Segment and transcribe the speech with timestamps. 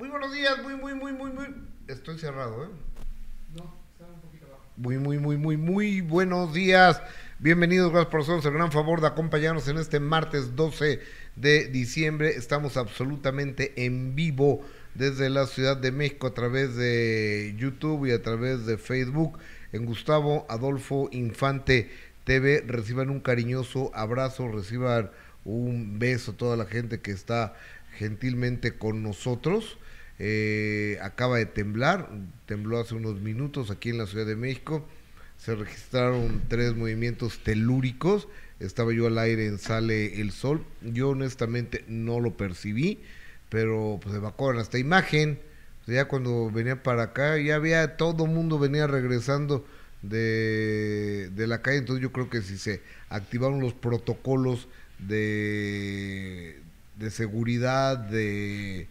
[0.00, 1.46] Muy buenos días, muy, muy, muy, muy, muy.
[1.86, 2.68] Estoy cerrado, ¿eh?
[3.54, 4.64] No, está un poquito abajo.
[4.78, 7.02] Muy, muy, muy, muy, muy buenos días.
[7.38, 11.00] Bienvenidos, gracias por hacernos el gran favor de acompañarnos en este martes 12
[11.36, 12.30] de diciembre.
[12.30, 18.22] Estamos absolutamente en vivo desde la Ciudad de México a través de YouTube y a
[18.22, 19.38] través de Facebook
[19.74, 21.90] en Gustavo Adolfo Infante
[22.24, 22.64] TV.
[22.66, 25.10] Reciban un cariñoso abrazo, reciban
[25.44, 27.52] un beso a toda la gente que está
[27.98, 29.76] gentilmente con nosotros.
[30.22, 32.10] Eh, acaba de temblar,
[32.44, 34.86] tembló hace unos minutos aquí en la Ciudad de México.
[35.38, 38.28] Se registraron tres movimientos telúricos.
[38.60, 40.62] Estaba yo al aire en Sale el Sol.
[40.82, 43.00] Yo honestamente no lo percibí,
[43.48, 45.40] pero pues evacuaron esta imagen.
[45.86, 49.66] ya cuando venía para acá, ya había todo mundo venía regresando
[50.02, 51.78] de, de la calle.
[51.78, 56.60] Entonces yo creo que si se activaron los protocolos de,
[56.98, 58.86] de seguridad, de,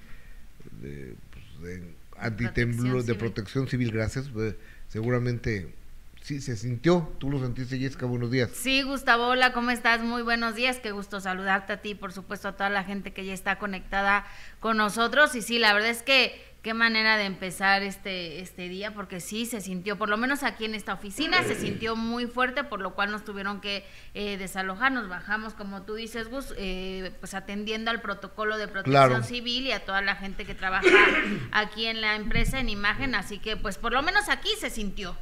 [0.81, 4.55] de, pues, de de protección civil, gracias, pues,
[4.87, 5.73] seguramente
[6.21, 7.11] sí se sintió.
[7.19, 8.51] Tú lo sentiste, Jessica, buenos días.
[8.53, 10.01] Sí, Gustavo, hola, ¿cómo estás?
[10.01, 13.25] Muy buenos días, qué gusto saludarte a ti, por supuesto a toda la gente que
[13.25, 14.25] ya está conectada
[14.59, 15.35] con nosotros.
[15.35, 19.45] Y sí, la verdad es que qué manera de empezar este, este día, porque sí
[19.45, 22.95] se sintió, por lo menos aquí en esta oficina, se sintió muy fuerte, por lo
[22.95, 27.91] cual nos tuvieron que eh, desalojar, nos bajamos, como tú dices, Gus, eh, pues atendiendo
[27.91, 30.87] al protocolo de protección civil y a toda la gente que trabaja
[31.51, 35.15] aquí en la empresa en imagen, así que pues por lo menos aquí se sintió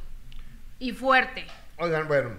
[0.80, 1.46] y fuerte.
[1.76, 2.30] Oigan, bueno,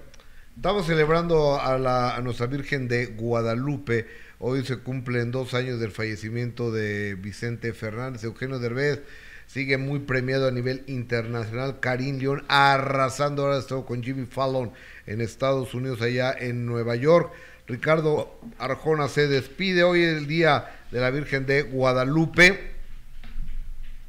[0.56, 4.08] estamos celebrando a, la, a nuestra Virgen de Guadalupe,
[4.42, 8.24] Hoy se cumplen dos años del fallecimiento de Vicente Fernández.
[8.24, 9.02] Eugenio Derbez
[9.48, 11.82] sigue muy premiado a nivel internacional.
[11.82, 14.72] Karim León arrasando ahora estuvo con Jimmy Fallon
[15.08, 17.34] en Estados Unidos, allá en Nueva York.
[17.68, 19.84] Ricardo Arjona se despide.
[19.84, 22.76] Hoy el día de la Virgen de Guadalupe.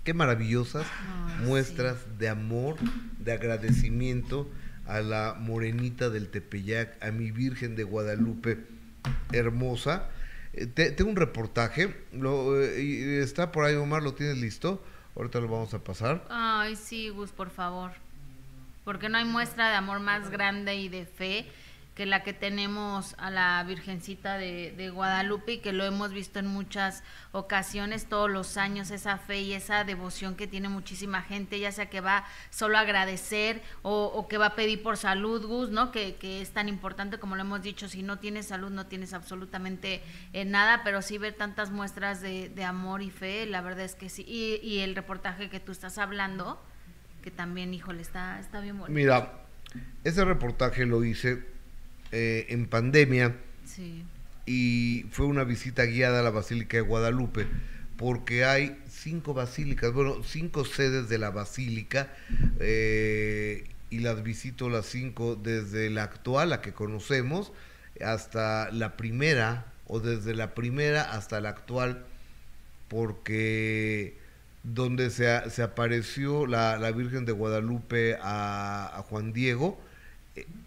[0.05, 0.87] Qué maravillosas
[1.45, 2.77] muestras de amor,
[3.19, 4.49] de agradecimiento
[4.87, 8.59] a la morenita del Tepeyac, a mi Virgen de Guadalupe
[9.33, 10.09] hermosa
[10.53, 14.83] eh, tengo un reportaje, lo, eh, está por ahí Omar, ¿lo tienes listo?
[15.17, 16.25] Ahorita lo vamos a pasar.
[16.31, 17.93] Ay, sí, Gus, por favor.
[18.85, 21.47] Porque no hay muestra de amor más grande y de fe
[21.95, 26.47] que la que tenemos a la Virgencita de, Guadalupe y que lo hemos visto en
[26.47, 27.03] muchas
[27.33, 31.91] ocasiones todos los años, esa fe y esa devoción que tiene muchísima gente, ya sea
[31.91, 35.91] que va solo a agradecer o, que va a pedir por salud, Gus, ¿no?
[35.91, 40.03] Que, es tan importante como lo hemos dicho, si no tienes salud no tienes absolutamente
[40.33, 44.09] eh, nada, pero sí ver tantas muestras de, amor y fe, la verdad es que
[44.09, 44.25] sí.
[44.27, 46.63] Y, y, el reportaje que tú estás hablando,
[47.23, 48.95] que también, híjole, está, está bien bonito.
[48.95, 49.33] Mira,
[50.05, 51.50] ese reportaje lo hice
[52.13, 53.37] eh, en pandemia
[54.47, 57.47] y fue una visita guiada a la Basílica de Guadalupe
[57.97, 62.09] porque hay cinco basílicas, bueno, cinco sedes de la basílica
[62.59, 67.53] eh, y las visito las cinco desde la actual, la que conocemos,
[68.03, 72.07] hasta la primera o desde la primera hasta la actual
[72.89, 74.17] porque
[74.63, 79.79] donde se, se apareció la, la, Virgen de Guadalupe a, a Juan Diego,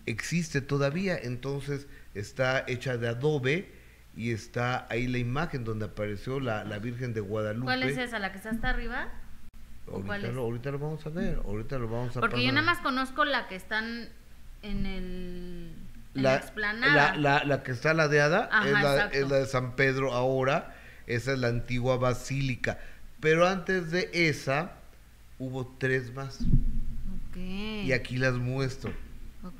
[0.06, 3.72] existe todavía, entonces está hecha de adobe
[4.16, 7.66] y está ahí la imagen donde apareció la, Virgen de Guadalupe.
[7.66, 8.19] ¿Cuál es esa?
[8.19, 9.09] ¿La que está hasta arriba?
[9.91, 12.79] Ahorita, lo, ahorita lo vamos a ver, ahorita lo vamos a Porque yo nada más
[12.79, 14.07] conozco la que están
[14.62, 15.74] en el...
[16.13, 17.16] la, explanada.
[17.18, 20.75] La, la, que está ladeada es, la, es la de San Pedro ahora,
[21.06, 22.80] esa es la antigua basílica.
[23.19, 24.74] Pero antes de esa
[25.38, 26.40] hubo tres más.
[27.35, 28.94] Y aquí las muestro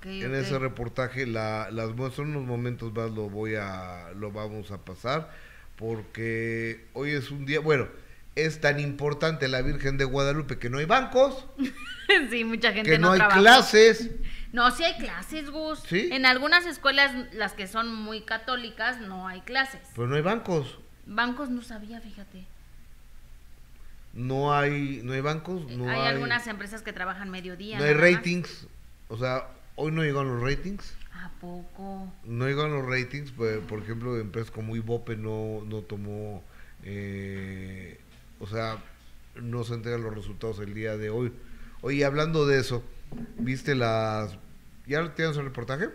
[0.03, 4.71] en ese reportaje la, las muestro en unos momentos más lo voy a lo vamos
[4.71, 5.31] a pasar
[5.75, 7.88] porque hoy es un día bueno
[8.35, 11.45] es tan importante la Virgen de Guadalupe que no hay bancos.
[12.29, 14.11] Sí mucha gente que no, hay clases.
[14.51, 15.79] No sí hay clases Gus.
[15.88, 16.09] ¿Sí?
[16.11, 19.79] en algunas escuelas las que son muy católicas no hay clases.
[19.95, 20.79] Pero no hay bancos.
[21.05, 22.45] Bancos no sabía fíjate.
[24.11, 28.67] No hay no hay bancos no hay, algunas empresas que trabajan mediodía no hay ratings.
[29.08, 30.93] O sea Hoy no llegan los ratings.
[31.14, 32.11] ¿A poco?
[32.25, 36.43] No llegan los ratings, pues, por ejemplo, empresas como Ibope no, no tomó,
[36.84, 37.99] eh,
[38.40, 38.78] o sea,
[39.41, 41.31] no se entregan los resultados el día de hoy.
[41.81, 42.84] Oye, hablando de eso,
[43.37, 44.37] ¿viste las...
[44.85, 45.90] ¿Ya tienes el reportaje?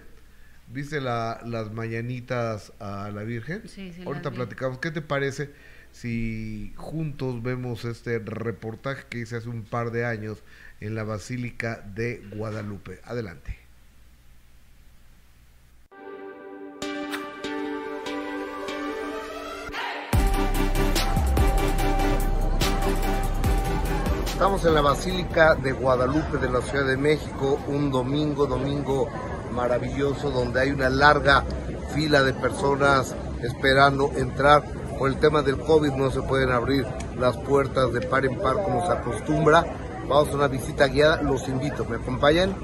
[0.72, 3.69] ¿Viste la, las mañanitas a la Virgen?
[3.69, 4.02] Sí, sí.
[4.04, 4.78] Ahorita platicamos.
[4.78, 5.50] ¿Qué te parece
[5.92, 10.42] si juntos vemos este reportaje que hice hace un par de años
[10.80, 13.00] en la Basílica de Guadalupe?
[13.04, 13.57] Adelante.
[24.38, 29.08] Estamos en la Basílica de Guadalupe de la Ciudad de México, un domingo, domingo
[29.50, 31.43] maravilloso, donde hay una larga
[31.93, 34.62] fila de personas esperando entrar.
[34.96, 36.87] Por el tema del COVID no se pueden abrir
[37.19, 39.67] las puertas de par en par como se acostumbra.
[40.06, 42.55] Vamos a una visita guiada, los invito, ¿me acompañan?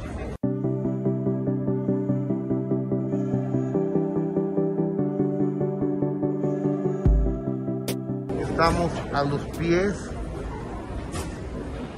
[8.39, 10.14] Estamos a los pies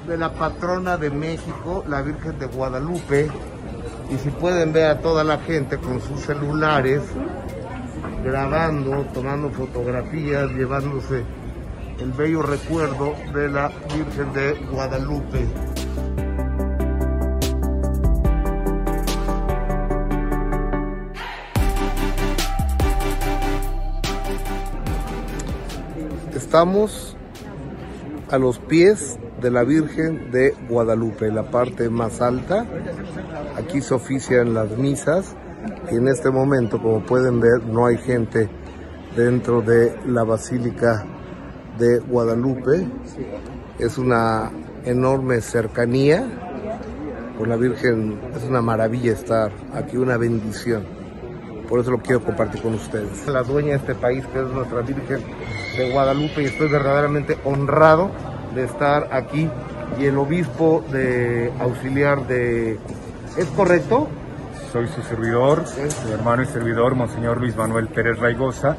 [0.06, 3.28] de la patrona de México, la Virgen de Guadalupe.
[4.10, 7.02] Y si pueden ver a toda la gente con sus celulares,
[8.24, 11.24] grabando, tomando fotografías, llevándose
[11.98, 15.46] el bello recuerdo de la Virgen de Guadalupe.
[26.34, 27.15] Estamos
[28.31, 32.67] a los pies de la Virgen de Guadalupe, la parte más alta.
[33.56, 35.34] Aquí se ofician las misas
[35.90, 38.49] y en este momento, como pueden ver, no hay gente
[39.17, 41.05] dentro de la Basílica
[41.78, 42.87] de Guadalupe.
[43.78, 44.50] Es una
[44.84, 46.26] enorme cercanía
[47.38, 50.84] con la Virgen, es una maravilla estar aquí, una bendición.
[51.69, 53.26] Por eso lo quiero compartir con ustedes.
[53.26, 55.20] La dueña de este país, que es nuestra Virgen
[55.76, 58.11] de Guadalupe, y estoy verdaderamente honrado
[58.55, 59.49] de estar aquí
[59.99, 62.78] y el obispo de auxiliar de...
[63.37, 64.08] ¿Es correcto?
[64.73, 68.76] Soy su servidor, su hermano y servidor, Monseñor Luis Manuel Pérez Raigosa,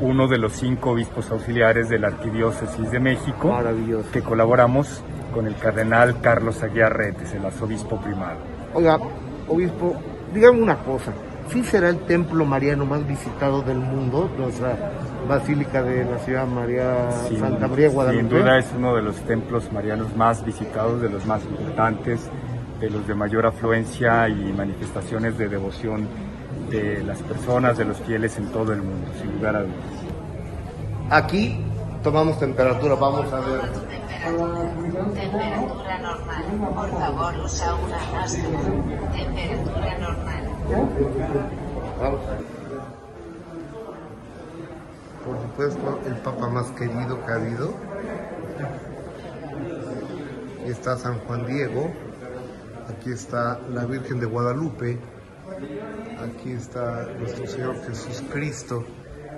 [0.00, 4.10] uno de los cinco obispos auxiliares de la Arquidiócesis de México, Maravilloso.
[4.12, 5.02] que colaboramos
[5.32, 8.38] con el cardenal Carlos Aguiar Retes, el arzobispo primado.
[8.74, 8.98] Oiga,
[9.48, 9.94] obispo,
[10.34, 11.12] dígame una cosa.
[11.50, 14.76] ¿Sí será el templo mariano más visitado del mundo, nuestra
[15.28, 18.20] basílica de la ciudad María Sin- Santa María Guadalupe?
[18.22, 22.28] Sin duda es uno de los templos marianos más visitados, de los más importantes,
[22.80, 26.08] de los de mayor afluencia y manifestaciones de devoción
[26.70, 29.74] de las personas, de los fieles en todo el mundo, sin lugar a dudas.
[31.10, 31.58] Aquí
[32.02, 33.60] tomamos temperatura, vamos a ver.
[34.22, 36.44] Temperatura normal.
[36.74, 38.48] Por favor, usa una máscara.
[39.12, 40.42] Temperatura normal.
[42.00, 42.20] Vamos.
[45.24, 47.74] Por supuesto, el papa más querido que ha habido.
[50.60, 51.90] Aquí está San Juan Diego.
[52.88, 54.98] Aquí está la Virgen de Guadalupe.
[56.24, 58.84] Aquí está nuestro Señor Jesús Cristo.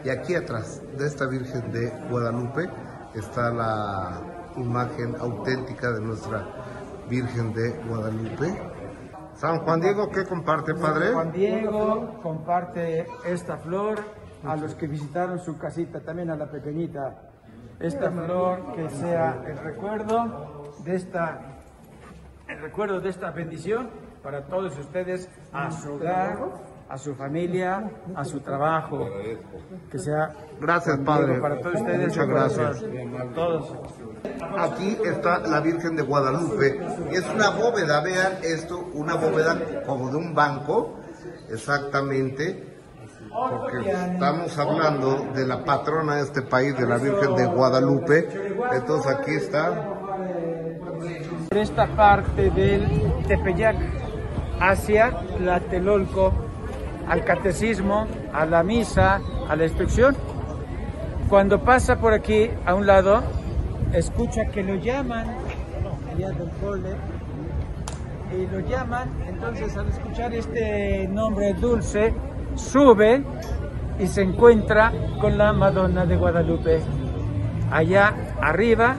[0.04, 2.68] Y aquí atrás de esta Virgen de Guadalupe
[3.14, 4.20] está la
[4.56, 6.46] imagen auténtica de nuestra
[7.08, 8.54] Virgen de Guadalupe.
[9.34, 11.12] San Juan Diego, ¿qué comparte, Padre?
[11.12, 13.98] Juan Diego comparte esta flor
[14.46, 17.30] a los que visitaron su casita, también a la pequeñita.
[17.80, 21.58] Esta flor que sea el recuerdo de esta,
[22.48, 23.90] el recuerdo de esta bendición
[24.22, 26.38] para todos ustedes, a su hogar,
[26.88, 29.06] a su familia, a su trabajo.
[29.90, 31.40] Que sea Gracias, Padre.
[31.40, 32.08] Para todos ustedes.
[32.08, 32.84] Muchas gracias.
[33.34, 33.74] todos.
[34.58, 36.80] Aquí está la Virgen de Guadalupe.
[37.10, 41.00] Es una bóveda, vean esto, una bóveda como de un banco,
[41.50, 42.73] exactamente,
[43.34, 48.28] porque estamos hablando de la patrona de este país, de la Virgen de Guadalupe.
[48.72, 49.94] Entonces aquí está,
[51.50, 53.76] esta parte del Tepeyac
[54.60, 56.32] hacia Tlatelolco,
[57.08, 60.16] al catecismo, a la misa, a la instrucción.
[61.28, 63.22] Cuando pasa por aquí a un lado,
[63.92, 65.26] escucha que lo llaman
[66.14, 66.94] allá del cole
[68.32, 72.12] y lo llaman, entonces al escuchar este nombre dulce,
[72.54, 73.22] sube
[73.98, 76.80] y se encuentra con la Madonna de Guadalupe.
[77.70, 78.96] Allá arriba,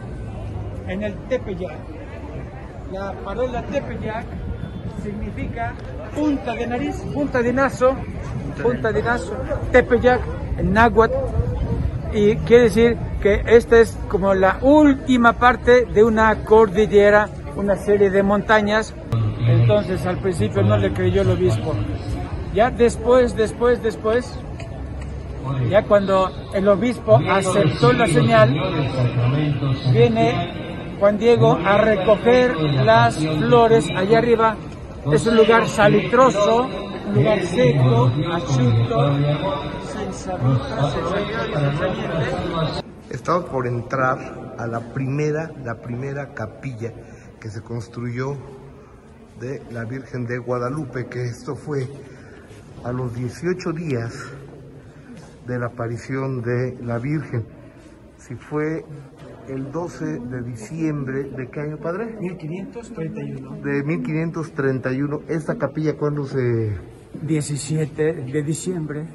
[0.87, 1.77] en el Tepeyac.
[2.91, 4.25] La parola Tepeyac
[5.03, 5.73] significa
[6.15, 7.95] punta de nariz, punta de naso,
[8.61, 9.33] punta de naso,
[9.71, 10.21] Tepeyac
[10.57, 11.13] en náhuatl,
[12.13, 18.09] y quiere decir que esta es como la última parte de una cordillera, una serie
[18.09, 18.93] de montañas.
[19.47, 21.73] Entonces al principio no le creyó el obispo.
[22.55, 24.33] Ya después, después, después,
[25.69, 28.55] ya cuando el obispo aceptó la señal,
[29.91, 34.55] viene Juan Diego a recoger las flores allá arriba.
[35.11, 36.69] Es un lugar salitroso,
[37.09, 39.11] un lugar seco, asciutto,
[39.91, 40.85] sin salientes.
[43.09, 46.93] estamos por entrar a la primera, la primera capilla
[47.37, 48.37] que se construyó
[49.41, 51.85] de la Virgen de Guadalupe, que esto fue
[52.85, 54.13] a los 18 días
[55.47, 57.43] de la aparición de la Virgen.
[58.17, 58.85] Si fue
[59.49, 62.15] el 12 de diciembre de qué año, padre?
[62.19, 63.57] 1531.
[63.63, 65.21] De 1531.
[65.27, 66.77] ¿Esta capilla cuándo se...?
[67.23, 69.07] 17 de diciembre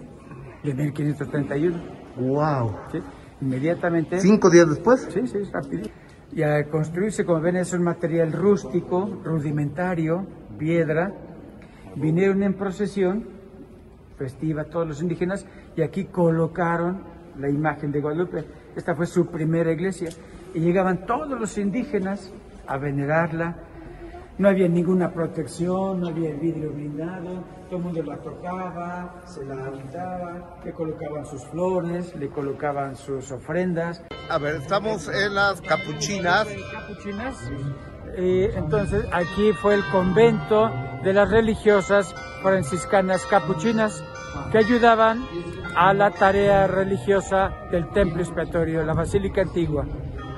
[0.64, 1.78] de 1531.
[2.16, 2.76] ¡Wow!
[2.90, 2.98] ¿sí?
[3.40, 4.18] Inmediatamente.
[4.18, 5.08] ¿Cinco días después?
[5.14, 5.88] Sí, sí, rápido.
[6.32, 10.26] Y al construirse, como ven, es un material rústico, rudimentario,
[10.58, 11.12] piedra.
[11.94, 13.39] Vinieron en procesión
[14.20, 17.02] festiva todos los indígenas y aquí colocaron
[17.38, 18.44] la imagen de Guadalupe.
[18.76, 20.10] Esta fue su primera iglesia.
[20.52, 22.30] Y llegaban todos los indígenas
[22.66, 23.56] a venerarla.
[24.36, 29.66] No había ninguna protección, no había vidrio blindado, todo el mundo la tocaba, se la
[29.66, 34.02] habitaba, le colocaban sus flores, le colocaban sus ofrendas.
[34.28, 36.48] A ver, estamos en las capuchinas.
[36.72, 37.50] Capuchinas.
[38.16, 40.70] Eh, entonces, aquí fue el convento
[41.04, 44.02] de las religiosas franciscanas capuchinas
[44.50, 45.24] que ayudaban
[45.76, 49.86] a la tarea religiosa del templo expiatorio, la basílica antigua,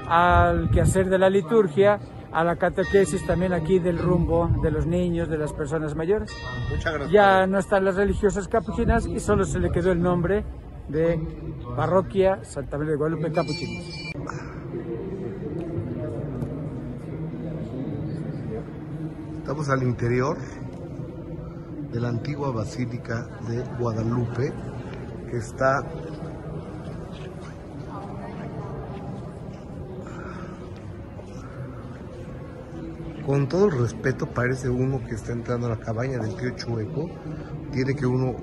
[0.09, 1.99] al quehacer de la liturgia,
[2.33, 6.35] a la catequesis también aquí del rumbo de los niños, de las personas mayores.
[6.71, 7.11] Muchas gracias.
[7.11, 10.45] Ya no están las religiosas capuchinas y solo se le quedó el nombre
[10.89, 11.21] de
[11.77, 14.13] Parroquia Santa María de Guadalupe Capuchinos.
[19.39, 20.37] Estamos al interior
[21.93, 24.53] de la antigua Basílica de Guadalupe,
[25.31, 25.85] que está
[33.27, 37.11] con todo el respeto, parece uno que está entrando a la cabaña del tío Chueco.
[37.73, 38.35] Tiene que uno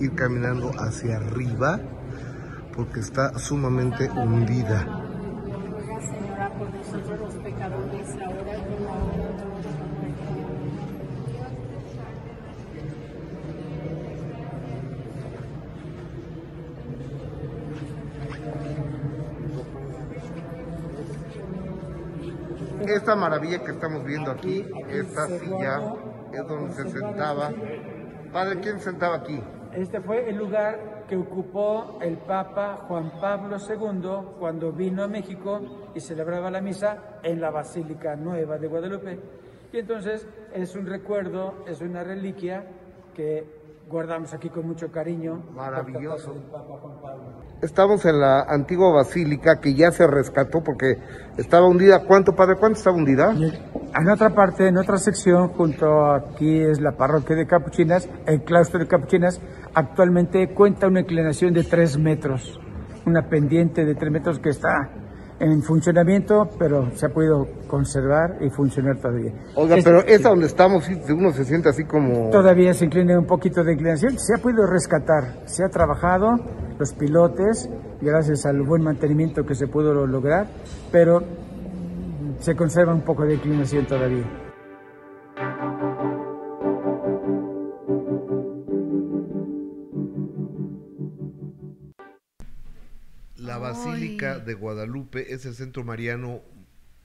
[0.00, 1.80] ir caminando hacia arriba
[2.74, 4.80] porque está sumamente hundida.
[6.00, 10.58] Señora, por nosotros los pecadores, ahora y en la hora de nuestra muerte.
[22.88, 25.92] Esta maravilla que estamos viendo aquí, esta silla,
[26.32, 27.50] es donde se sentaba.
[28.32, 29.38] Padre, ¿quién sentaba aquí?
[29.74, 35.90] Este fue el lugar que ocupó el Papa Juan Pablo II cuando vino a México
[35.94, 39.20] y celebraba la misa en la Basílica Nueva de Guadalupe.
[39.70, 42.64] Y entonces es un recuerdo, es una reliquia
[43.12, 43.57] que
[43.88, 45.42] guardamos aquí con mucho cariño.
[45.54, 46.32] Maravilloso.
[46.32, 47.24] Del Papa Juan Pablo.
[47.62, 50.98] Estamos en la antigua basílica que ya se rescató porque
[51.36, 52.04] estaba hundida.
[52.04, 52.56] ¿Cuánto, padre?
[52.56, 53.34] ¿Cuánto estaba hundida?
[53.34, 58.78] En otra parte, en otra sección, junto aquí es la parroquia de Capuchinas, el claustro
[58.78, 59.40] de Capuchinas,
[59.74, 62.60] actualmente cuenta una inclinación de 3 metros,
[63.06, 64.90] una pendiente de 3 metros que está
[65.40, 69.32] en funcionamiento, pero se ha podido conservar y funcionar todavía.
[69.54, 72.30] Oiga, Es- pero esa donde estamos, uno se siente así como...
[72.30, 76.36] Todavía se inclina un poquito de inclinación, se ha podido rescatar, se ha trabajado,
[76.78, 77.68] los pilotes,
[78.00, 80.46] gracias al buen mantenimiento que se pudo lograr,
[80.90, 81.22] pero
[82.40, 84.24] se conserva un poco de inclinación todavía.
[94.26, 96.42] Basílica de Guadalupe es el centro mariano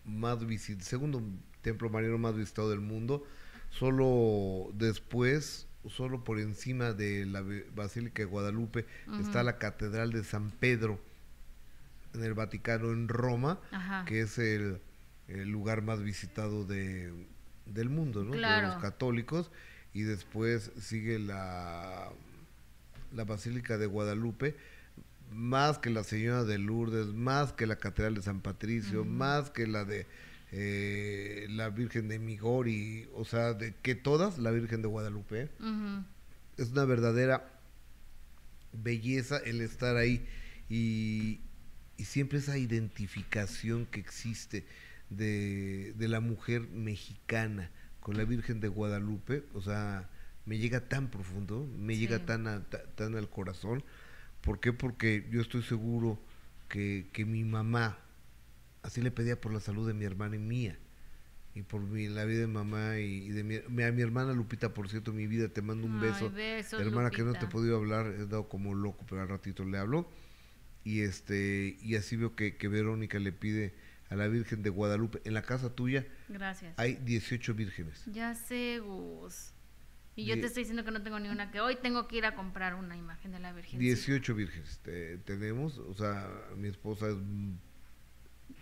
[0.05, 1.21] más visitado, segundo
[1.61, 3.25] templo mariano más visitado del mundo.
[3.69, 7.43] Solo después, solo por encima de la
[7.75, 8.85] Basílica de Guadalupe,
[9.19, 10.99] está la Catedral de San Pedro
[12.13, 14.05] en el Vaticano, en Roma, Ajá.
[14.05, 14.79] que es el,
[15.27, 17.11] el lugar más visitado de,
[17.65, 18.31] del mundo, ¿no?
[18.33, 18.67] Claro.
[18.67, 19.51] De los católicos.
[19.95, 22.11] Y después sigue la,
[23.11, 24.55] la Basílica de Guadalupe,
[25.33, 29.67] más que la Señora de Lourdes, más que la Catedral de San Patricio, más que
[29.67, 30.05] la de
[30.51, 35.49] eh, la Virgen de Migori, o sea, de que todas la Virgen de Guadalupe.
[36.57, 37.49] Es una verdadera
[38.71, 40.25] belleza el estar ahí
[40.69, 41.41] y,
[41.97, 44.65] y siempre esa identificación que existe
[45.09, 50.09] de, de la mujer mexicana con la Virgen de Guadalupe, o sea,
[50.45, 53.83] me llega tan profundo, me llega tan, a- ta- tan al corazón.
[54.43, 54.73] ¿Por qué?
[54.73, 56.19] Porque yo estoy seguro
[56.69, 57.97] que, que mi mamá
[58.83, 60.77] así le pedía por la salud de mi hermana y mía.
[61.55, 64.73] Y por mi, la vida de mamá y, y de mi, a mi hermana Lupita,
[64.73, 66.31] por cierto, mi vida, te mando un Ay, beso.
[66.31, 69.63] besos, hermana que no te he podido hablar, he dado como loco, pero al ratito
[69.63, 70.09] le hablo.
[70.83, 73.73] Y este y así veo que, que Verónica le pide
[74.09, 75.21] a la Virgen de Guadalupe.
[75.25, 76.73] En la casa tuya Gracias.
[76.77, 78.03] hay 18 vírgenes.
[78.07, 79.53] Ya sé, Gus.
[80.15, 82.17] Y yo Die- te estoy diciendo que no tengo ni una, que hoy tengo que
[82.17, 83.79] ir a comprar una imagen de la Virgen.
[83.79, 87.15] 18 vírgenes te- tenemos, o sea, mi esposa es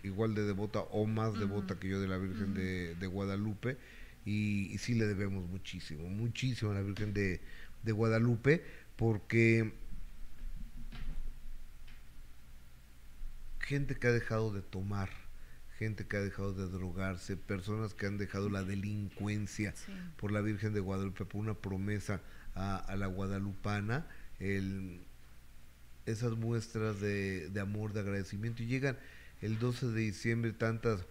[0.03, 3.77] igual de devota o más devota que yo de la Virgen de, de Guadalupe
[4.25, 7.41] y, y sí le debemos muchísimo, muchísimo a la Virgen de,
[7.83, 8.63] de Guadalupe
[8.95, 9.73] porque
[13.59, 15.09] gente que ha dejado de tomar,
[15.81, 19.73] gente que ha dejado de drogarse, personas que han dejado la delincuencia
[20.15, 22.21] por la Virgen de Guadalupe, por una promesa
[22.53, 24.05] a, la guadalupana,
[24.39, 25.01] el,
[26.05, 28.61] esas muestras de, de, amor, de agradecimiento.
[28.61, 28.95] Y llegan
[29.41, 31.03] el 12 de diciembre tantas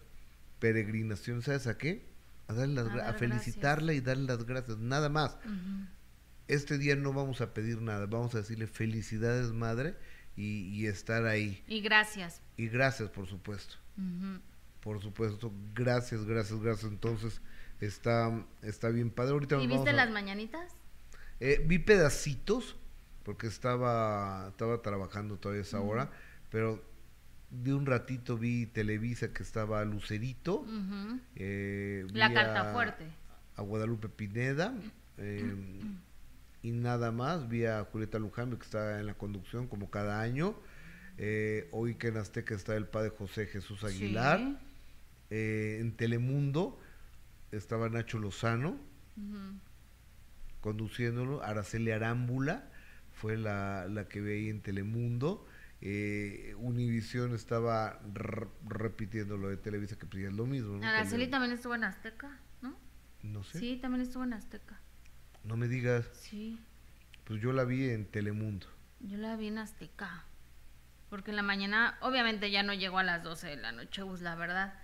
[0.59, 2.05] peregrinaciones, ¿sabes a qué?
[2.47, 5.35] A, darle a, felicitarla y darle las gracias, nada más.
[6.47, 9.95] Este día no vamos a pedir nada, vamos a decirle felicidades madre
[10.37, 11.61] y, estar ahí.
[11.67, 12.39] Y gracias.
[12.55, 13.75] Y gracias, por supuesto.
[14.81, 16.91] Por supuesto, gracias, gracias, gracias.
[16.91, 17.41] Entonces,
[17.79, 19.33] está, está bien padre.
[19.33, 20.73] Ahorita ¿Y viste las mañanitas?
[21.39, 22.75] Eh, vi pedacitos,
[23.23, 26.11] porque estaba, estaba trabajando todavía esa hora,
[26.49, 26.83] pero
[27.51, 30.65] de un ratito vi Televisa que estaba Lucerito.
[31.35, 33.05] Eh, La carta fuerte.
[33.55, 34.73] A Guadalupe Pineda.
[35.17, 35.55] Eh,
[36.63, 37.49] y nada más.
[37.49, 40.55] Vi a Julieta Luján, que está en la conducción como cada año.
[41.17, 44.59] Eh, hoy que en Azteca está el padre José Jesús Aguilar.
[45.31, 46.79] Eh, en Telemundo
[47.51, 48.77] estaba Nacho Lozano
[50.59, 51.43] conduciéndolo.
[51.43, 52.69] Araceli Arámbula
[53.13, 55.47] fue la, la que veía en Telemundo.
[55.81, 57.99] Eh, Univisión estaba
[58.67, 60.83] repitiendo lo de Televisa, que es lo mismo.
[60.83, 62.75] Araceli también estuvo en Azteca, ¿no?
[63.23, 63.59] No sé.
[63.59, 64.79] Sí, también estuvo en Azteca.
[65.43, 66.07] No me digas.
[66.13, 66.59] Sí.
[67.23, 68.67] Pues yo la vi en Telemundo.
[68.99, 70.25] Yo la vi en Azteca.
[71.09, 74.21] Porque en la mañana, obviamente ya no llegó a las 12 de la noche, pues
[74.21, 74.75] la verdad.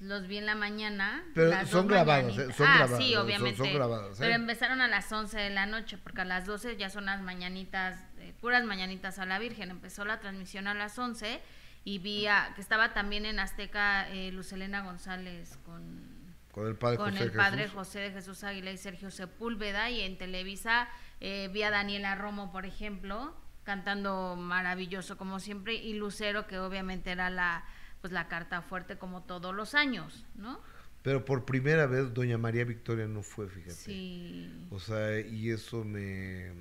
[0.00, 1.22] Los vi en la mañana.
[1.34, 2.52] Pero son grabados, ¿eh?
[2.56, 3.58] son ah, sí, obviamente.
[3.58, 4.20] Son, grabados, ¿eh?
[4.20, 7.20] Pero empezaron a las 11 de la noche, porque a las 12 ya son las
[7.20, 9.70] mañanitas, eh, puras mañanitas a la Virgen.
[9.70, 11.40] Empezó la transmisión a las 11
[11.84, 16.20] y vi a, que estaba también en Azteca eh, Lucelena González con
[16.52, 20.18] con el padre, con el padre José de Jesús Águila y Sergio Sepúlveda y en
[20.18, 20.88] Televisa
[21.20, 27.12] eh, vi a Daniela Romo, por ejemplo, cantando maravilloso como siempre y Lucero que obviamente
[27.12, 27.64] era la
[28.00, 30.60] pues la carta fuerte como todos los años, ¿no?
[31.02, 33.74] Pero por primera vez doña María Victoria no fue, fíjate.
[33.74, 34.66] Sí.
[34.70, 36.52] O sea, y eso me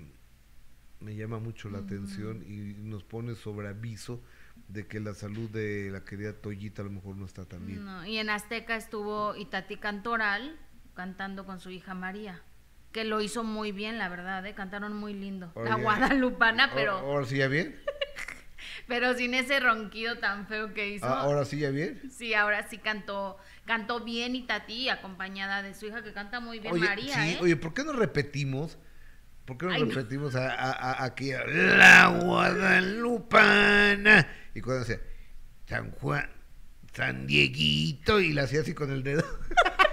[0.99, 4.21] me llama mucho la atención y nos pone sobre aviso
[4.67, 7.87] de que la salud de la querida Toyita a lo mejor no está tan bien.
[8.05, 10.57] y en Azteca estuvo Itati Cantoral
[10.93, 12.41] cantando con su hija María,
[12.91, 14.53] que lo hizo muy bien, la verdad, ¿eh?
[14.53, 15.53] cantaron muy lindo.
[15.55, 16.97] la guadalupana, pero...
[16.97, 17.79] ¿Ahora sí ya bien?
[18.87, 21.05] Pero sin ese ronquido tan feo que hizo.
[21.05, 22.01] Ah, ¿Ahora sí ya bien?
[22.11, 26.79] Sí, ahora sí cantó, cantó bien Itati, acompañada de su hija que canta muy bien
[26.79, 27.15] María.
[27.15, 27.37] Sí, ¿eh?
[27.41, 28.77] oye, ¿por qué no repetimos?
[29.45, 34.27] ¿Por qué no repetimos aquí la Guadalupana?
[34.53, 35.01] Y cuando decía
[35.65, 36.29] San Juan,
[36.93, 39.23] San Dieguito, y la hacía así con el dedo.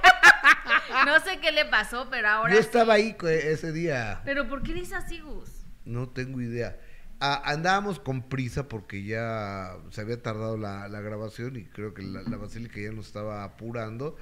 [1.04, 2.54] No sé qué le pasó, pero ahora.
[2.54, 4.22] Yo estaba ahí ese día.
[4.24, 5.50] ¿Pero por qué dice así, Gus?
[5.84, 6.78] No tengo idea.
[7.20, 12.36] Andábamos con prisa porque ya se había tardado la, grabación y creo que la, la,
[12.36, 14.16] basílica ya nos estaba apurando.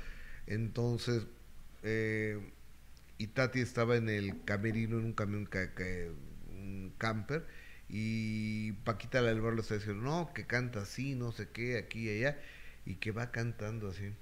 [0.47, 1.27] Entonces,
[1.83, 2.41] eh,
[3.19, 6.11] y Tati estaba en el camerino, en un camión, que,
[6.49, 7.47] un camper,
[7.89, 12.09] y Paquita la del barrio está diciendo, no, que canta así, no sé qué, aquí
[12.09, 12.39] y allá,
[12.85, 14.13] y que va cantando así.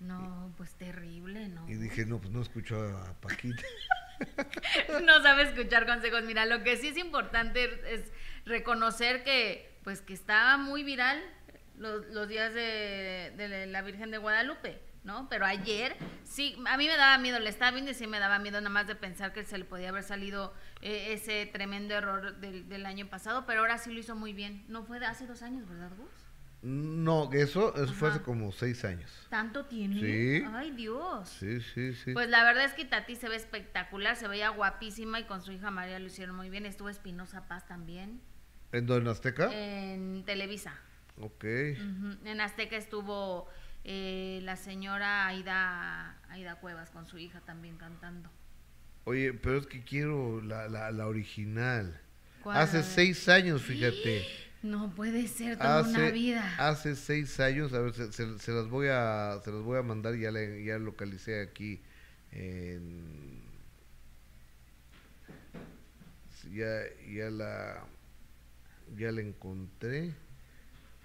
[0.00, 1.68] No, pues terrible, ¿no?
[1.68, 3.62] Y dije, no, pues no escucho a Paquita.
[5.04, 6.22] no sabe escuchar consejos.
[6.24, 8.12] Mira, lo que sí es importante es
[8.44, 11.22] reconocer que, pues, que estaba muy viral
[11.76, 14.80] los, días de, la Virgen de Guadalupe.
[15.04, 15.28] ¿no?
[15.30, 18.38] Pero ayer, sí, a mí me daba miedo, le estaba viendo y sí me daba
[18.38, 20.52] miedo nada más de pensar que se le podía haber salido
[20.82, 24.64] eh, ese tremendo error del, año pasado, pero ahora sí lo hizo muy bien.
[24.68, 26.10] No fue de hace dos años, ¿verdad, Gus?
[26.60, 29.10] No, eso, eso fue hace como seis años.
[29.30, 30.00] ¿Tanto tiene?
[30.00, 30.44] Sí.
[30.52, 31.28] Ay, Dios.
[31.28, 32.12] Sí, sí, sí.
[32.12, 35.52] Pues la verdad es que Tati se ve espectacular, se veía guapísima y con su
[35.52, 36.66] hija María lo hicieron muy bien.
[36.66, 38.20] Estuvo Espinosa Paz también.
[38.72, 39.50] ¿En dónde, Azteca?
[39.52, 40.74] En Televisa.
[41.20, 41.44] Ok.
[41.44, 43.48] En Azteca estuvo
[43.84, 48.30] eh, la señora Aida, Aida Cuevas con su hija también cantando.
[49.04, 52.00] Oye, pero es que quiero la, la, original.
[52.44, 54.47] Hace seis años, fíjate.
[54.62, 56.54] No puede ser toda una vida.
[56.58, 60.16] Hace seis años, a ver, se, se, las voy a, se las voy a mandar,
[60.16, 61.80] ya le, ya localicé aquí
[66.52, 67.84] ya, ya la
[68.96, 70.14] ya la encontré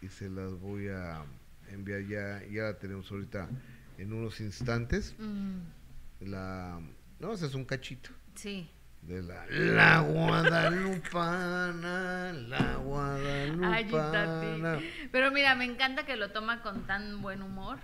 [0.01, 1.23] y se las voy a
[1.71, 3.49] enviar ya, ya la tenemos ahorita
[3.97, 5.15] en unos instantes.
[5.17, 6.29] Mm.
[6.29, 6.79] La,
[7.19, 8.09] no, ese es un cachito.
[8.35, 8.69] Sí.
[9.07, 14.79] De la, la Guadalupana, la Guadalupana.
[15.11, 17.79] Pero mira, me encanta que lo toma con tan buen humor,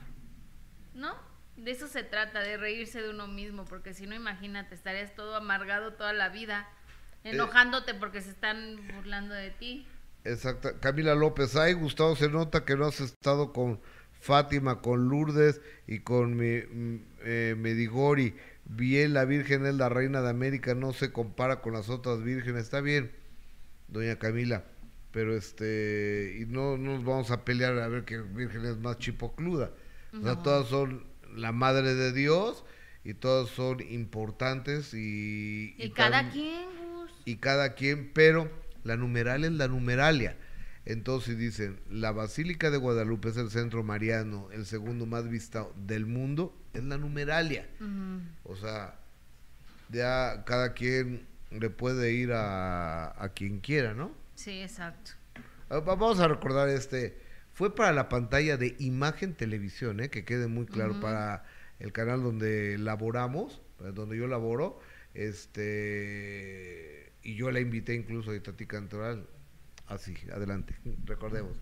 [0.93, 1.13] ¿no?
[1.58, 5.36] De eso se trata, de reírse de uno mismo, porque si no, imagínate, estarías todo
[5.36, 6.69] amargado toda la vida,
[7.25, 9.86] eh, enojándote porque se están burlando de ti.
[10.23, 10.69] Exacto.
[10.79, 13.82] Camila López, ay, Gustavo, se nota que no has estado con
[14.19, 18.36] Fátima, con Lourdes y con mi, mm, eh, Medigori.
[18.69, 22.65] Bien, la Virgen es la reina de América, no se compara con las otras vírgenes.
[22.65, 23.12] Está bien,
[23.88, 24.63] doña Camila,
[25.12, 29.71] pero este, y no, nos vamos a pelear a ver qué virgen es más chipocluda.
[30.13, 31.03] O sea, todas son
[31.36, 32.63] la madre de Dios
[33.03, 35.73] y todas son importantes y...
[35.77, 36.67] Y, cada quien,
[37.25, 38.51] Y cada quien, pero
[38.84, 40.38] la numeral es la numeralia.
[40.89, 46.08] Entonces dicen, la Basílica de Guadalupe es el centro mariano, el segundo más visto del
[46.08, 47.69] mundo, es la numeralia.
[48.43, 48.95] O sea,
[49.89, 54.12] ya cada quien le puede ir a, a quien quiera, ¿no?
[54.34, 55.12] Sí, exacto.
[55.69, 57.19] Ah, vamos a recordar este,
[57.54, 60.10] fue para la pantalla de Imagen Televisión, ¿eh?
[60.10, 61.45] que quede muy claro, para
[61.78, 63.62] el canal donde laboramos,
[63.93, 64.80] donde yo laboro,
[65.13, 69.28] este, y yo la invité incluso a Tati Cantoral,
[69.89, 70.75] así, adelante,
[71.06, 71.60] recordemos.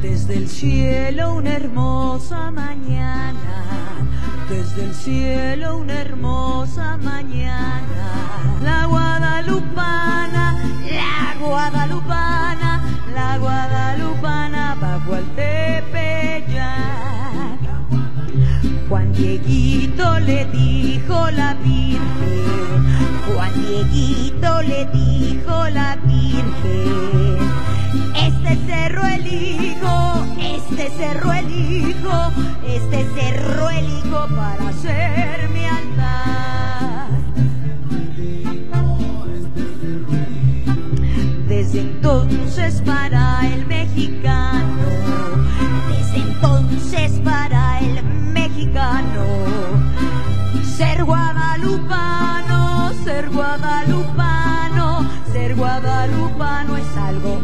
[0.00, 4.04] Desde el cielo una hermosa mañana,
[4.48, 12.82] desde el cielo una hermosa mañana, la guadalupana, la guadalupana,
[13.14, 16.81] la guadalupana bajo el tepeyac.
[18.88, 22.00] Juan Dieguito le dijo la Virgen,
[23.26, 27.52] Juan Dieguito le dijo la Virgen
[28.52, 32.32] este cerro elijo, este cerro elijo,
[32.66, 37.08] este cerro elijo para hacer mi altar.
[41.48, 44.82] Desde entonces para el mexicano,
[45.88, 48.31] desde entonces para el mexicano,
[50.76, 57.42] ser guadalupano, ser guadalupano, ser guadalupano es algo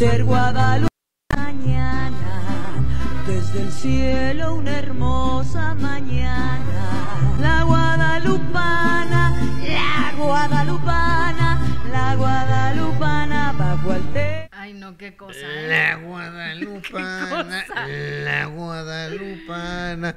[0.00, 0.88] ser Guadalupe
[1.36, 2.32] mañana,
[3.26, 11.60] desde el cielo una hermosa mañana, la guadalupana, la guadalupana,
[11.92, 12.89] la guadalupana.
[14.60, 15.38] Ay, no, qué cosa.
[15.40, 15.68] ¿eh?
[15.68, 17.64] La guadalupana,
[18.24, 20.16] la guadalupana.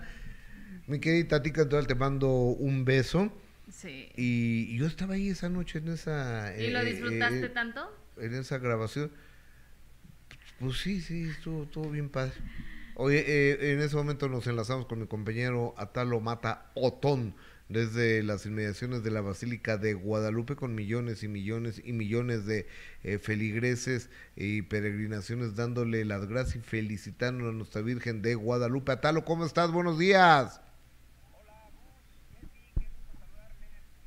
[0.86, 3.32] Mi querida Tati Cantoral, te mando un beso.
[3.72, 4.10] Sí.
[4.18, 6.54] Y yo estaba ahí esa noche en esa...
[6.58, 7.90] ¿Y lo eh, disfrutaste eh, tanto?
[8.18, 9.14] En esa grabación.
[10.60, 12.34] Pues sí, sí, estuvo, estuvo bien padre.
[12.96, 17.34] Oye, eh, en ese momento nos enlazamos con mi compañero Atalo Mata Otón
[17.70, 22.68] desde las inmediaciones de la Basílica de Guadalupe con millones y millones y millones de
[23.04, 28.92] eh, feligreses y peregrinaciones dándole las gracias y felicitando a nuestra Virgen de Guadalupe.
[28.92, 29.72] Atalo, ¿cómo estás?
[29.72, 30.62] Buenos días.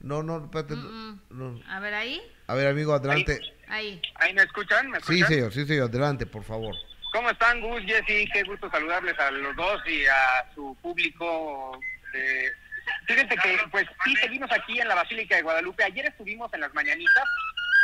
[0.01, 0.75] No, no, espérate.
[1.31, 1.61] no.
[1.69, 2.21] A ver, ahí.
[2.47, 3.41] A ver, amigo, adelante.
[3.67, 4.01] Ahí.
[4.17, 4.89] ¿Ahí me escuchan?
[4.91, 5.29] ¿Me Sí, escuchan?
[5.29, 6.75] señor, sí, señor, adelante, por favor.
[7.13, 8.29] ¿Cómo están, Gus, Jessy?
[8.33, 11.81] Qué gusto saludarles a los dos y a su público.
[12.15, 12.51] Eh,
[13.07, 15.85] fíjense que, pues, sí, seguimos aquí en la Basílica de Guadalupe.
[15.85, 17.25] Ayer estuvimos en las mañanitas,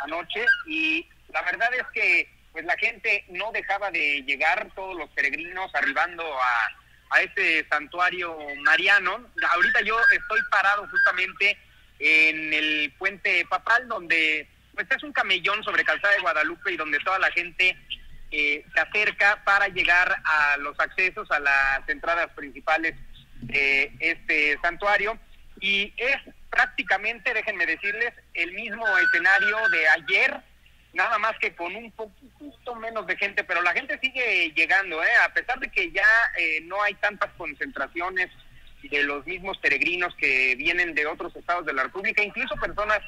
[0.05, 5.09] anoche, y la verdad es que, pues, la gente no dejaba de llegar, todos los
[5.11, 9.31] peregrinos arribando a, a este santuario mariano.
[9.51, 11.59] Ahorita yo estoy parado justamente
[11.99, 16.99] en el puente papal, donde pues es un camellón sobre Calzada de Guadalupe y donde
[17.01, 17.77] toda la gente
[18.31, 22.95] eh, se acerca para llegar a los accesos a las entradas principales
[23.43, 25.19] de este santuario.
[25.61, 26.17] Y es
[26.51, 30.41] prácticamente, déjenme decirles, el mismo escenario de ayer,
[30.93, 35.17] nada más que con un poquito menos de gente, pero la gente sigue llegando, ¿eh?
[35.25, 36.07] a pesar de que ya
[36.39, 38.31] eh, no hay tantas concentraciones
[38.83, 43.01] de los mismos peregrinos que vienen de otros estados de la República, incluso personas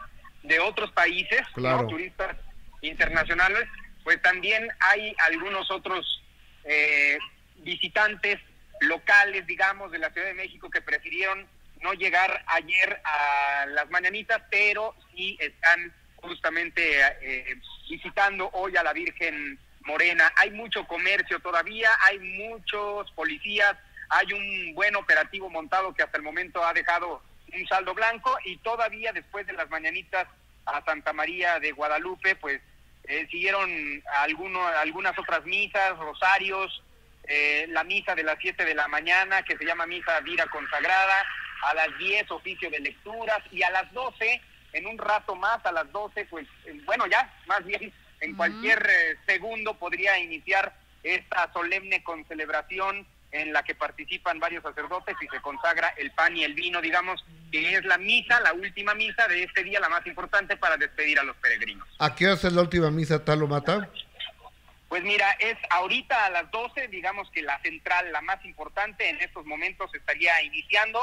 [0.42, 1.42] de otros países,
[1.88, 2.36] turistas
[2.80, 3.66] internacionales,
[4.04, 6.22] pues también hay algunos otros
[6.64, 7.18] eh,
[7.58, 8.38] visitantes
[8.84, 11.46] locales, digamos, de la Ciudad de México que prefirieron
[11.80, 17.56] no llegar ayer a las mañanitas, pero sí están justamente eh,
[17.88, 20.32] visitando hoy a la Virgen Morena.
[20.36, 23.76] Hay mucho comercio todavía, hay muchos policías,
[24.08, 28.56] hay un buen operativo montado que hasta el momento ha dejado un saldo blanco y
[28.58, 30.26] todavía después de las mañanitas
[30.66, 32.60] a Santa María de Guadalupe, pues
[33.04, 33.70] eh, siguieron
[34.18, 36.82] alguno, algunas otras misas, rosarios,
[37.26, 41.24] eh, la misa de las 7 de la mañana que se llama Misa Vira Consagrada,
[41.62, 44.40] a las 10 oficio de lecturas y a las 12,
[44.74, 48.84] en un rato más, a las 12, pues eh, bueno, ya más bien en cualquier
[48.88, 55.40] eh, segundo podría iniciar esta solemne concelebración en la que participan varios sacerdotes y se
[55.40, 59.42] consagra el pan y el vino, digamos que es la misa, la última misa de
[59.42, 61.86] este día, la más importante para despedir a los peregrinos.
[61.98, 63.88] ¿A qué hora es la última misa, Talo Mata?
[64.94, 69.20] Pues mira, es ahorita a las 12, digamos que la central, la más importante en
[69.20, 71.00] estos momentos estaría iniciando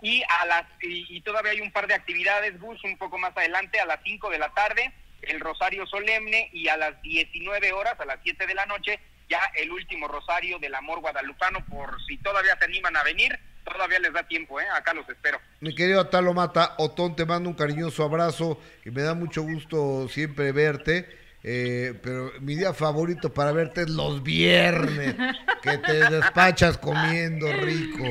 [0.00, 3.80] y a las y, todavía hay un par de actividades, bus un poco más adelante
[3.80, 8.04] a las 5 de la tarde, el rosario solemne y a las 19 horas, a
[8.04, 12.56] las 7 de la noche, ya el último rosario del amor guadalupano por si todavía
[12.58, 14.66] se animan a venir, todavía les da tiempo, ¿eh?
[14.72, 15.40] acá los espero.
[15.58, 20.08] Mi querido Talo Mata, Otón, te mando un cariñoso abrazo y me da mucho gusto
[20.08, 25.16] siempre verte eh, pero mi día favorito para verte es los viernes,
[25.62, 28.04] que te despachas comiendo rico.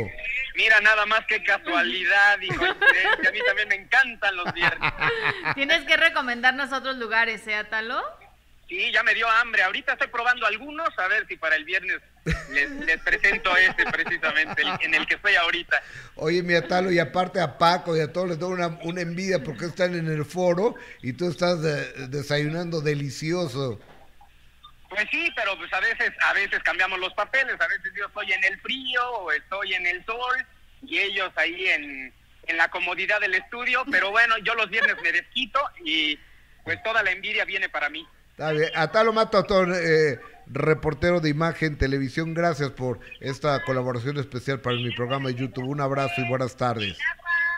[0.56, 3.30] Mira, nada más que casualidad y coincidencia.
[3.30, 4.94] A mí también me encantan los viernes.
[5.56, 8.02] Tienes que recomendarnos otros lugares, ¿eh, Atalo?
[8.67, 9.63] Sí, ya me dio hambre.
[9.63, 14.94] Ahorita estoy probando algunos, a ver si para el viernes les, presento este precisamente, en
[14.94, 15.82] el que estoy ahorita.
[16.16, 19.44] Oye, mi Atalo, y aparte a Paco y a todos les doy una, una envidia
[19.44, 21.62] porque están en el foro y tú estás
[22.10, 23.80] desayunando delicioso.
[24.90, 28.34] Pues sí, pero pues a veces, a veces cambiamos los papeles, a veces yo estoy
[28.34, 30.46] en el frío o estoy en el sol
[30.84, 32.14] y ellos ahí en,
[32.48, 36.20] en la comodidad del estudio, pero bueno, yo los viernes me desquito y
[36.64, 38.06] pues toda la envidia viene para mí.
[38.32, 38.70] Está bien.
[38.76, 40.20] Atalo Mato, eh,
[40.52, 45.66] reportero de imagen, televisión, gracias por esta colaboración especial para mi programa de YouTube.
[45.66, 46.98] Un abrazo y buenas tardes.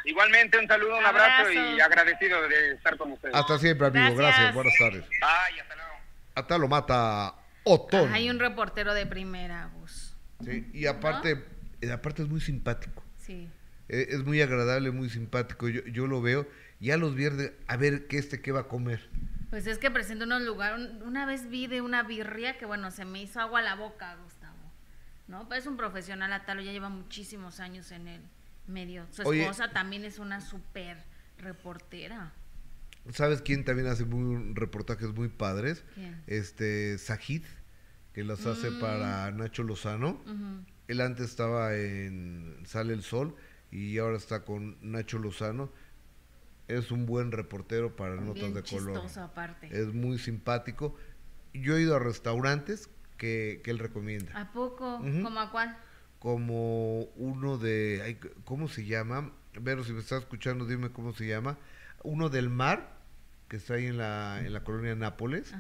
[0.06, 3.34] Igualmente, un saludo, un abrazo, y agradecido de estar con ustedes.
[3.34, 4.16] Hasta siempre, amigo.
[4.16, 5.02] Gracias, buenas tardes.
[5.10, 5.92] Bye, hasta luego.
[6.36, 8.14] Atalo Mata Otón.
[8.14, 10.16] hay un reportero de primera, voz.
[10.44, 11.46] Sí, y aparte,
[11.82, 13.04] eh, aparte es muy simpático.
[13.18, 13.50] Sí.
[13.88, 15.70] Eh, es muy agradable, muy simpático.
[15.70, 16.48] Yo, yo lo veo.
[16.80, 19.08] Ya los viernes, a ver qué este qué va a comer.
[19.54, 20.90] Pues es que presenta unos lugares.
[21.06, 24.16] Una vez vi de una birria que, bueno, se me hizo agua a la boca,
[24.24, 24.58] Gustavo.
[25.28, 25.48] ¿No?
[25.48, 28.22] Pues es un profesional Atalo, ya lleva muchísimos años en el
[28.66, 29.06] medio.
[29.12, 30.98] Su esposa también es una súper
[31.38, 32.34] reportera.
[33.12, 35.86] ¿Sabes quién también hace muy, reportajes muy padres?
[35.94, 36.24] ¿Quién?
[36.26, 37.44] Este, Sajid,
[38.12, 38.80] que los hace mm.
[38.80, 40.20] para Nacho Lozano.
[40.88, 43.36] Él antes estaba en Sale el Sol
[43.70, 45.72] y ahora está con Nacho Lozano
[46.78, 49.02] es un buen reportero para notas de color.
[49.18, 49.70] Aparte.
[49.72, 50.96] Es muy simpático.
[51.54, 54.40] Yo he ido a restaurantes que, él recomienda.
[54.40, 55.00] ¿A poco?
[55.00, 55.78] ¿Como a cuál?
[56.20, 59.32] Como uno de, ¿cómo se llama?
[59.64, 61.58] Pero si me estás escuchando, dime cómo se llama.
[62.04, 62.98] Uno del mar,
[63.48, 65.54] que está ahí en la, en la colonia Nápoles.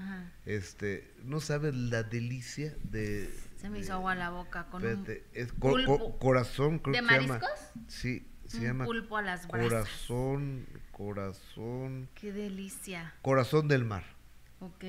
[0.45, 3.29] Este, no sabes la delicia de...
[3.57, 7.39] Se me hizo agua la boca con un es corazón, creo ¿De que mariscos?
[7.39, 7.87] se llama.
[7.87, 9.69] Sí, se un llama pulpo a las brasas.
[9.69, 12.09] Corazón, corazón.
[12.15, 13.13] Qué delicia.
[13.21, 14.03] Corazón del mar.
[14.59, 14.83] Ok.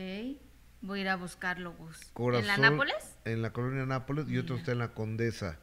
[0.82, 2.10] Voy a ir a buscarlo, Gus.
[2.12, 3.16] Corazón, ¿En la Nápoles?
[3.24, 5.58] En la colonia Nápoles y otro está en la Condesa.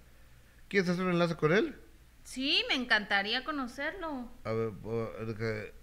[0.67, 1.75] ¿Quieres hacer un enlace con él?
[2.23, 4.31] Sí, me encantaría conocerlo.
[4.43, 4.71] A ver,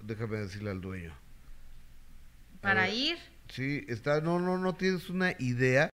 [0.03, 1.15] déjame decirle al dueño.
[2.61, 3.17] ¿Para ir?
[3.49, 5.91] Sí, está, no, no, no tienes una idea.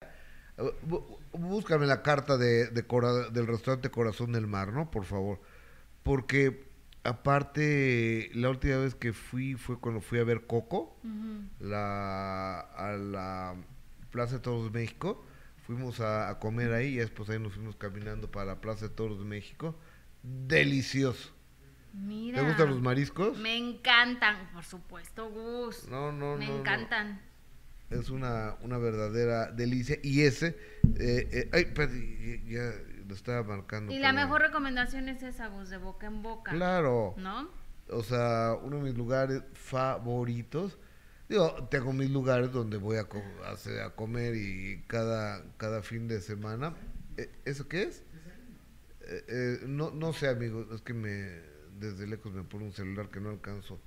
[1.33, 4.89] Búscame la carta de, del restaurante Corazón del Mar, ¿no?
[4.89, 5.41] Por favor.
[6.03, 6.67] Porque
[7.03, 10.97] aparte, la última vez que fui fue cuando fui a ver Coco,
[11.59, 13.55] la, a la
[14.11, 15.23] Plaza de Toros de México.
[15.65, 19.19] Fuimos a, comer ahí y después ahí nos fuimos caminando para la Plaza de Toros
[19.19, 19.75] de México.
[20.21, 21.33] Delicioso.
[21.93, 22.39] Mira.
[22.39, 23.37] ¿Te gustan los mariscos?
[23.37, 25.87] Me encantan, por supuesto, Gus.
[25.89, 26.53] No, no, Me no.
[26.53, 27.21] Me encantan.
[27.89, 29.99] Es una, una verdadera delicia.
[30.01, 30.57] Y ese,
[30.99, 31.73] eh, eh, ay,
[32.47, 32.73] ya,
[33.07, 33.91] lo estaba marcando.
[33.91, 36.51] Y la mejor recomendación es esa, voz de boca en boca.
[36.51, 37.13] Claro.
[37.17, 37.49] ¿No?
[37.89, 40.77] O sea, uno de mis lugares favoritos.
[41.29, 46.75] Digo, tengo mis lugares donde voy a, a, comer y cada, cada fin de semana.
[47.17, 48.03] ¿E, ¿Eso qué es?
[49.01, 53.09] Eh, eh, no, no sé, amigo, es que me desde lejos me pone un celular
[53.09, 53.79] que no alcanzo.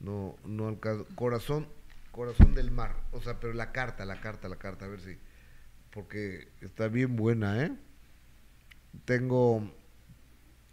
[0.00, 1.06] No, no alcanzo.
[1.14, 1.66] Corazón,
[2.10, 2.94] corazón del mar.
[3.12, 5.18] O sea, pero la carta, la carta, la carta, a ver si.
[5.90, 7.72] Porque está bien buena, ¿eh?
[9.04, 9.62] Tengo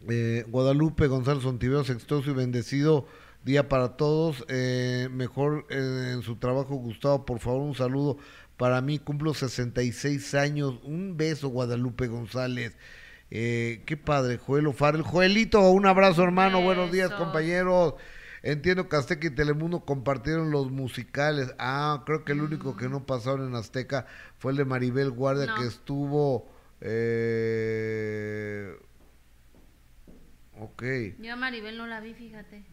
[0.08, 3.06] eh, Guadalupe González Ontiveros, exitoso y bendecido
[3.44, 4.46] día para todos.
[4.48, 8.18] Eh, mejor eh, en su trabajo, Gustavo, por favor, un saludo
[8.58, 9.00] para mí.
[9.00, 10.80] Cumplo 66 años.
[10.84, 12.76] Un beso, Guadalupe González.
[13.30, 15.02] qué padre, Joel Farel.
[15.02, 16.62] Joelito, un abrazo, hermano.
[16.62, 17.96] Buenos días, compañeros.
[18.42, 21.54] Entiendo que Azteca y Telemundo compartieron los musicales.
[21.60, 24.06] Ah, creo que el único que no pasaron en Azteca
[24.38, 26.48] fue el de Maribel Guardia, que estuvo
[26.82, 28.76] eh,
[30.58, 30.84] ok.
[31.20, 32.64] Yo a Maribel no la vi, fíjate.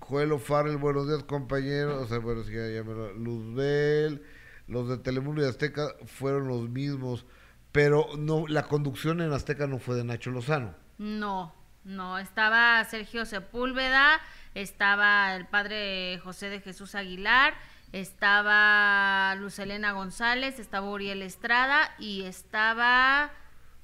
[0.00, 2.02] Joel O'Farrell, buenos días compañeros.
[2.02, 4.22] O sea, bueno, sí, ya, ya me Luzbel,
[4.66, 7.26] los de Telemundo y Azteca fueron los mismos.
[7.72, 10.74] Pero no, la conducción en Azteca no fue de Nacho Lozano.
[10.96, 14.20] No, no, estaba Sergio Sepúlveda,
[14.54, 17.54] estaba el padre José de Jesús Aguilar,
[17.92, 23.30] estaba Lucelena González, estaba Uriel Estrada y estaba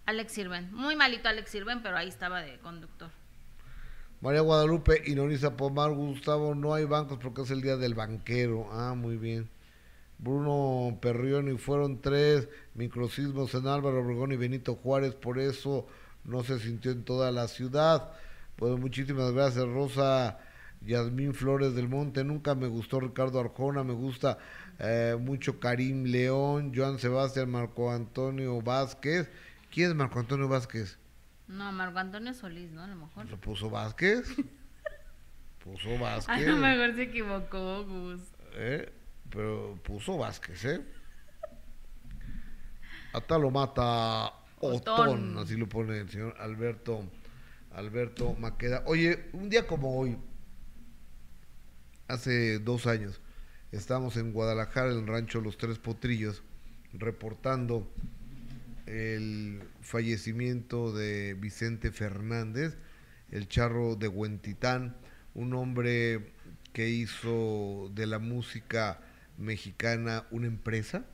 [0.07, 0.73] Alex Sirven.
[0.73, 3.11] Muy malito Alex Sirven, pero ahí estaba de conductor.
[4.21, 8.69] María Guadalupe Inoriza Pomar, Gustavo, no hay bancos porque es el día del banquero.
[8.73, 9.51] Ah, muy bien.
[10.19, 15.87] Bruno Perrión y fueron tres microsismos en Álvaro Obregón y Benito Juárez, por eso
[16.25, 18.12] no se sintió en toda la ciudad.
[18.57, 20.38] Pues muchísimas gracias, Rosa
[20.81, 22.25] Yasmín Flores del Monte.
[22.25, 24.38] Nunca me gustó Ricardo Arjona, me gusta
[24.79, 29.29] eh, mucho Karim León, Joan Sebastián, Marco Antonio Vázquez.
[29.74, 30.96] ¿Quién es Marco Antonio Vázquez?
[31.48, 32.84] No, Marco Antonio Solís, ¿no?
[32.84, 33.28] A lo mejor.
[33.28, 34.24] ¿Lo puso Vázquez?
[35.64, 36.28] puso Vázquez.
[36.46, 38.20] A lo mejor se equivocó, Gus.
[38.52, 38.92] ¿Eh?
[39.30, 40.80] Pero puso Vázquez, ¿eh?
[43.12, 47.04] Hasta lo mata Otón, así lo pone el señor Alberto,
[47.72, 48.84] Alberto Maqueda.
[48.87, 50.16] Oye, un día como hoy,
[52.06, 53.20] hace dos años,
[53.72, 56.44] estábamos en Guadalajara, en el rancho Los Tres Potrillos,
[56.92, 57.88] reportando
[58.87, 62.77] el fallecimiento de Vicente Fernández,
[63.31, 64.97] el charro de Huentitán,
[65.35, 66.33] un hombre
[66.73, 69.01] que hizo de la música
[69.38, 71.05] mexicana una empresa,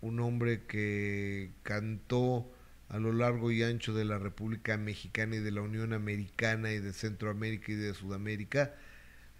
[0.00, 2.48] un hombre que cantó
[2.88, 6.78] a lo largo y ancho de la República Mexicana y de la Unión Americana y
[6.78, 8.74] de Centroamérica y de Sudamérica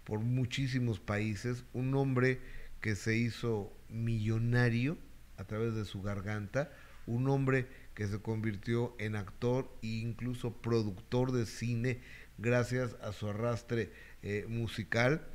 [0.03, 2.39] por muchísimos países, un hombre
[2.81, 4.97] que se hizo millonario
[5.37, 6.71] a través de su garganta,
[7.09, 12.01] un hombre que se convirtió en actor e incluso productor de cine
[12.37, 13.91] gracias a su arrastre
[14.21, 15.27] eh, musical.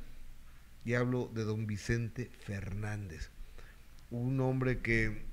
[0.85, 3.29] Y hablo de don Vicente Fernández,
[4.11, 5.23] un hombre que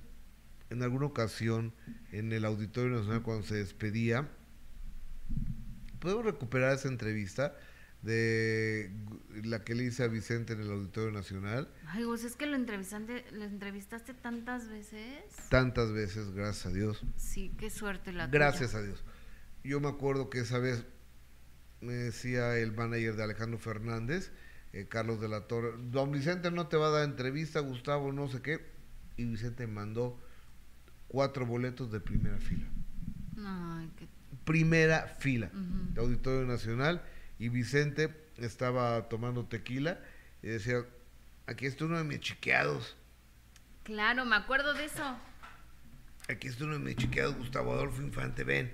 [0.70, 1.74] en alguna ocasión
[2.10, 4.28] en el Auditorio Nacional cuando se despedía,
[6.00, 7.54] podemos recuperar esa entrevista
[8.02, 8.90] de
[9.44, 11.72] la que le hice a Vicente en el Auditorio Nacional.
[11.86, 15.24] Ay, vos es que lo entrevistaste, lo entrevistaste tantas veces.
[15.48, 17.04] Tantas veces, gracias a Dios.
[17.16, 19.04] Sí, qué suerte la Gracias a Dios.
[19.62, 20.84] Yo me acuerdo que esa vez
[21.80, 24.32] me decía el manager de Alejandro Fernández,
[24.72, 28.28] eh, Carlos de la Torre, don Vicente no te va a dar entrevista, Gustavo no
[28.28, 28.66] sé qué,
[29.16, 30.20] y Vicente mandó
[31.06, 32.66] cuatro boletos de primera fila.
[33.38, 34.08] Ay, qué...
[34.44, 37.02] Primera fila de Auditorio Nacional
[37.42, 39.98] y Vicente estaba tomando tequila
[40.44, 40.86] y decía,
[41.48, 42.96] aquí está uno de mis chiqueados.
[43.82, 45.18] Claro, me acuerdo de eso.
[46.28, 48.72] Aquí está uno de mis chiqueados, Gustavo Adolfo Infante, ven.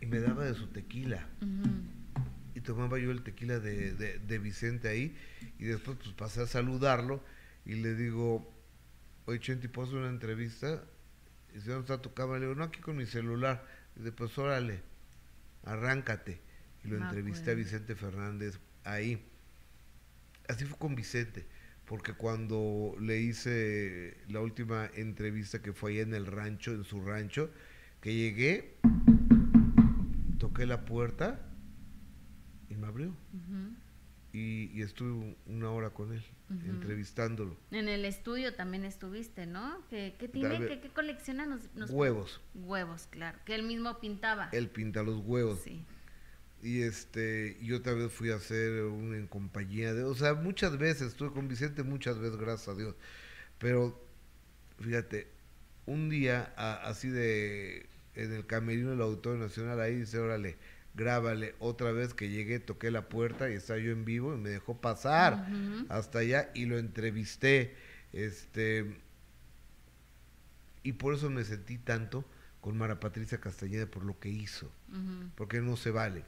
[0.00, 1.26] Y me daba de su tequila.
[2.54, 5.18] Y tomaba yo el tequila de, de, Vicente ahí.
[5.58, 7.24] Y después pues pasé a saludarlo
[7.66, 8.54] y le digo,
[9.24, 10.84] oye Chenti, ¿puedo hacer una entrevista?
[11.50, 12.38] Y dice, ¿dónde está tu cámara?
[12.38, 13.66] Le digo, no, aquí con mi celular.
[13.96, 14.80] Y dice, pues órale,
[15.64, 16.53] arráncate
[16.84, 19.24] y lo entrevisté a Vicente Fernández ahí.
[20.48, 21.46] Así fue con Vicente,
[21.86, 27.02] porque cuando le hice la última entrevista que fue ahí en el rancho, en su
[27.02, 27.50] rancho,
[28.00, 28.76] que llegué,
[30.38, 31.40] toqué la puerta
[32.68, 33.16] y me abrió.
[34.34, 36.22] y, estuve una hora con él,
[36.66, 37.56] entrevistándolo.
[37.70, 39.78] En el estudio también estuviste, ¿no?
[39.88, 40.58] ¿Qué, tiene?
[40.66, 41.46] ¿Qué, colecciona?
[41.46, 42.42] Nos, huevos.
[42.54, 43.38] Huevos, claro.
[43.46, 44.50] Que él mismo pintaba.
[44.52, 45.60] Él pinta los huevos.
[45.60, 45.86] Sí
[46.64, 50.78] y este yo otra vez fui a hacer un en compañía de o sea muchas
[50.78, 52.94] veces estuve con Vicente muchas veces gracias a Dios.
[53.58, 54.02] Pero
[54.80, 55.28] fíjate
[55.84, 60.56] un día así de en el camerino del Auditorio Nacional ahí dice órale
[60.94, 64.48] grábale otra vez que llegué toqué la puerta y estaba yo en vivo y me
[64.48, 65.46] dejó pasar
[65.90, 67.76] hasta allá y lo entrevisté
[68.14, 68.96] este
[70.82, 72.24] y por eso me sentí tanto
[72.62, 74.72] con Mara Patricia Castañeda por lo que hizo
[75.36, 76.24] porque no se vale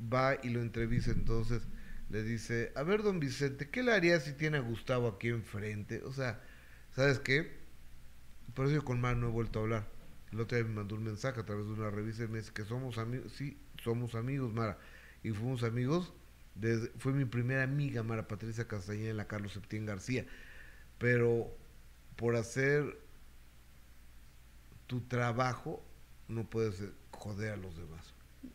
[0.00, 1.62] va y lo entrevista entonces,
[2.10, 6.02] le dice, a ver, don Vicente, ¿qué le haría si tiene a Gustavo aquí enfrente?
[6.04, 6.40] O sea,
[6.94, 7.58] ¿sabes qué?
[8.54, 9.88] Por eso yo con Mar no he vuelto a hablar.
[10.32, 12.52] El otro día me mandó un mensaje a través de una revista y me dice
[12.52, 13.32] que somos amigos.
[13.32, 14.78] Sí, somos amigos, Mara.
[15.22, 16.12] Y fuimos amigos.
[16.98, 20.26] Fue mi primera amiga, Mara Patricia Castañeda, Carlos Septién García.
[20.98, 21.56] Pero
[22.16, 22.98] por hacer
[24.86, 25.84] tu trabajo,
[26.28, 28.13] no puedes joder a los demás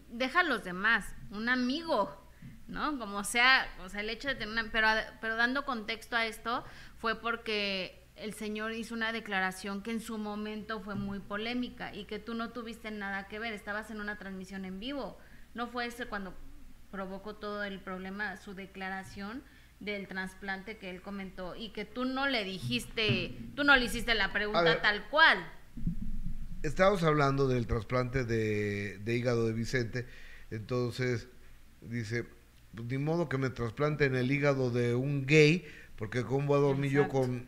[0.10, 2.30] deja a los demás, un amigo,
[2.68, 2.98] ¿no?
[2.98, 4.88] Como sea, o sea, el hecho de tener una, pero,
[5.22, 6.64] pero dando contexto a esto
[6.98, 12.06] fue porque el señor hizo una declaración que en su momento fue muy polémica y
[12.06, 15.18] que tú no tuviste nada que ver, estabas en una transmisión en vivo.
[15.54, 16.34] No fue ese cuando
[16.92, 19.44] provocó todo el problema, su declaración
[19.80, 24.14] del trasplante que él comentó y que tú no le dijiste, tú no le hiciste
[24.14, 25.38] la pregunta tal cual.
[26.64, 30.06] Estábamos hablando del trasplante de, de hígado de Vicente,
[30.52, 31.28] entonces
[31.82, 32.26] dice,
[32.76, 36.62] pues ni modo que me trasplanten el hígado de un gay, porque cómo voy a
[36.62, 37.48] dormir yo con,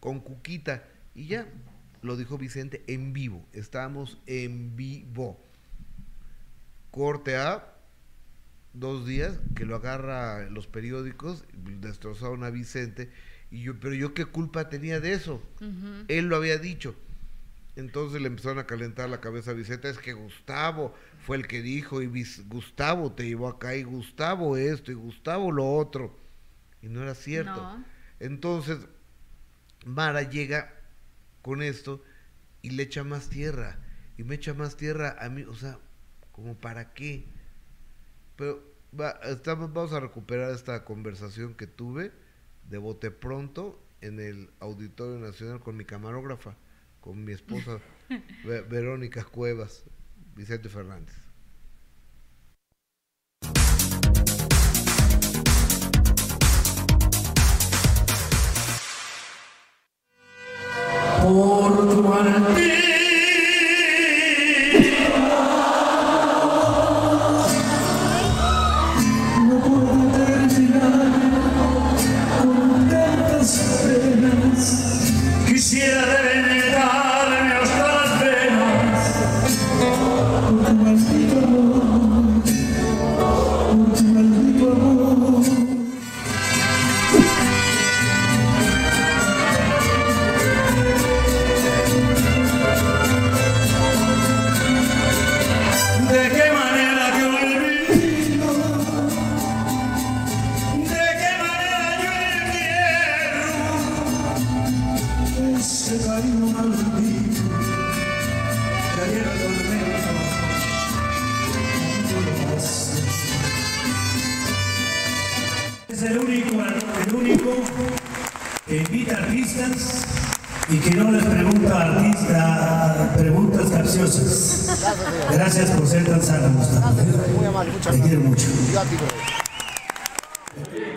[0.00, 0.84] con Cuquita.
[1.14, 1.46] Y ya,
[2.00, 5.40] lo dijo Vicente en vivo, estamos en vivo.
[6.90, 7.74] Corte A,
[8.72, 11.44] dos días, que lo agarra los periódicos,
[11.80, 13.10] destrozaron a Vicente,
[13.50, 15.42] y yo, pero yo qué culpa tenía de eso.
[16.08, 16.94] Él lo había dicho.
[17.74, 21.62] Entonces le empezaron a calentar la cabeza a Vicente, es que Gustavo fue el que
[21.62, 26.18] dijo, y Gustavo te llevó acá, y Gustavo esto, y Gustavo lo otro.
[26.82, 27.54] Y no era cierto.
[27.54, 27.84] No.
[28.20, 28.78] Entonces,
[29.86, 30.74] Mara llega
[31.40, 32.02] con esto
[32.60, 33.78] y le echa más tierra.
[34.18, 35.78] Y me echa más tierra a mí, o sea,
[36.32, 37.26] como para qué.
[38.36, 38.62] Pero
[38.98, 42.12] va, estamos, vamos a recuperar esta conversación que tuve
[42.68, 46.56] de bote pronto en el Auditorio Nacional con mi camarógrafa,
[47.02, 47.80] con mi esposa
[48.44, 49.84] Ve- Verónica Cuevas,
[50.34, 51.14] Vicente Fernández.
[61.22, 62.02] por tu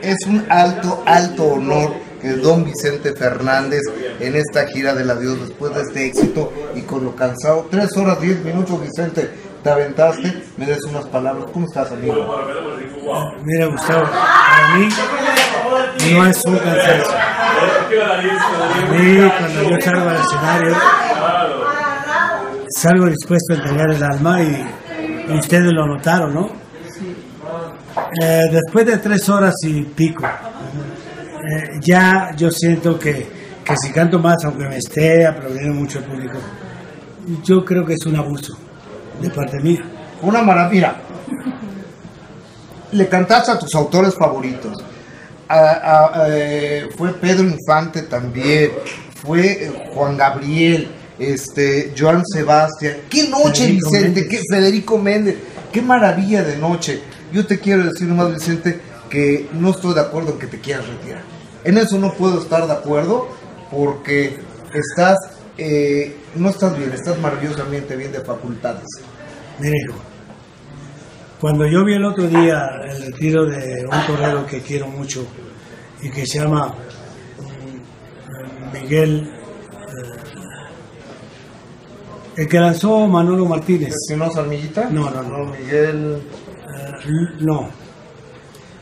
[0.02, 3.82] Es un alto, alto honor que don Vicente Fernández
[4.20, 8.22] en esta gira del adiós después de este éxito y con lo cansado, tres horas,
[8.22, 9.30] diez minutos Vicente,
[9.62, 12.16] te aventaste, me des unas palabras, ¿cómo estás amigo?
[13.44, 14.90] Mira, Gustavo, para mí
[16.14, 17.14] no es un cansancio.
[17.14, 20.76] A mí, cuando yo salgo al escenario,
[22.70, 24.66] salgo dispuesto a entregar el alma y,
[25.30, 26.65] y ustedes lo notaron, ¿no?
[28.22, 33.26] Eh, después de tres horas y pico, eh, ya yo siento que,
[33.64, 36.38] que si canto más, aunque me esté aplaudiendo mucho el público,
[37.44, 38.58] yo creo que es un abuso
[39.22, 39.84] de parte mía.
[40.22, 40.96] Una maravilla.
[42.92, 44.74] Le cantaste a tus autores favoritos.
[45.48, 48.72] A- a- eh, fue Pedro Infante también.
[49.24, 50.90] Fue Juan Gabriel.
[51.18, 52.98] Este, Joan Sebastián.
[53.10, 54.02] ¡Qué noche, Federico Vicente!
[54.22, 54.28] Méndez.
[54.30, 55.36] ¡Qué Federico Méndez!
[55.72, 57.02] ¡Qué maravilla de noche!
[57.32, 60.88] Yo te quiero decir nomás, Vicente, que no estoy de acuerdo en que te quieras
[60.88, 61.24] retirar.
[61.64, 63.28] En eso no puedo estar de acuerdo
[63.72, 64.38] porque
[64.74, 65.18] estás,
[65.58, 68.86] eh, no estás bien, estás maravillosamente bien de facultades.
[69.60, 69.78] Mire,
[71.40, 75.26] cuando yo vi el otro día el retiro de un torero que quiero mucho
[76.02, 76.76] y que se llama
[77.40, 79.32] mm, Miguel,
[79.88, 80.26] eh,
[82.38, 83.94] el que lanzó Manolo Martínez.
[83.94, 84.90] ¿Espinosa Armillita?
[84.90, 85.46] No, no, no.
[85.46, 86.22] Miguel.
[86.76, 86.92] Eh,
[87.40, 87.70] no.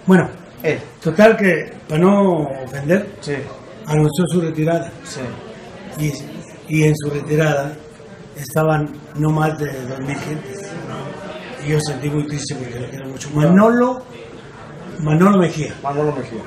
[0.05, 0.29] Bueno,
[0.63, 0.79] Él.
[1.01, 3.33] total que, para no ofender, Sí,
[3.85, 4.91] anunció su retirada.
[5.03, 5.21] sí.
[5.99, 6.11] Y,
[6.75, 7.75] y en su retirada
[8.35, 10.71] estaban no más de 2.000 gentes.
[11.65, 13.29] Y yo sentí muy triste porque lo quiero mucho.
[13.33, 14.03] Manolo,
[14.99, 15.73] Manolo Mejía.
[15.83, 16.41] Manolo Mejía.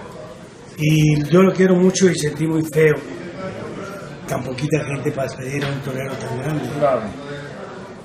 [0.79, 2.97] Y yo lo quiero mucho y sentí muy feo.
[4.29, 6.69] Tan poquita gente para despedir a un torero tan grande.
[6.79, 7.03] Claro.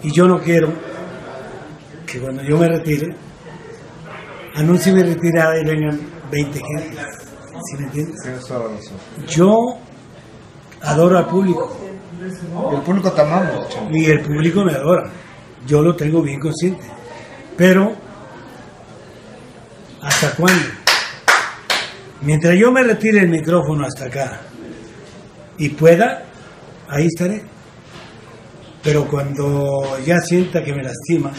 [0.04, 0.72] Y yo no quiero
[2.06, 3.08] que cuando yo me retire,
[4.56, 6.00] anuncie mi retirada y vengan
[6.32, 7.08] 20 gentes.
[7.64, 8.16] ¿Sí me entiendes?
[9.28, 9.78] Yo
[10.82, 11.78] adoro al público.
[12.72, 13.68] El público te amamos.
[13.92, 15.10] Y el público me adora.
[15.66, 16.84] Yo lo tengo bien consciente.
[17.58, 17.94] Pero,
[20.02, 20.66] ¿hasta cuándo?
[22.22, 24.42] Mientras yo me retire el micrófono hasta acá
[25.58, 26.24] y pueda,
[26.88, 27.44] ahí estaré.
[28.84, 31.32] Pero cuando ya sienta que me lastima,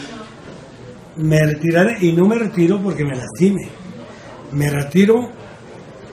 [1.17, 3.69] me retiraré y no me retiro porque me lastime.
[4.51, 5.29] Me retiro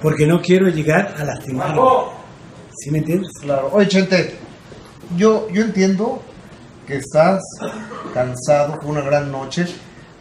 [0.00, 1.80] porque no quiero llegar a lastimarme.
[2.76, 3.30] ¿Sí me entiendes?
[3.40, 3.68] Claro.
[3.72, 4.34] Oye, Chente,
[5.16, 6.22] yo, yo entiendo
[6.86, 7.42] que estás
[8.14, 9.66] cansado, fue una gran noche.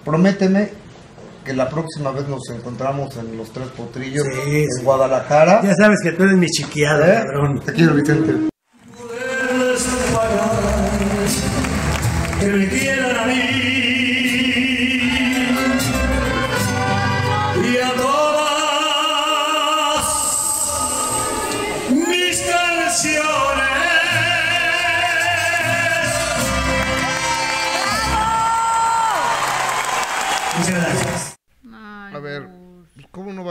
[0.04, 0.70] Prométeme
[1.46, 4.84] que la próxima vez nos encontramos en los Tres Potrillos Sí, en sí.
[4.84, 5.62] Guadalajara.
[5.64, 7.24] Ya sabes que tú eres mi chiquiada, ¿Eh?
[7.26, 7.62] cabrón.
[7.66, 8.50] Te quiero, Vicente.
[12.40, 12.48] Que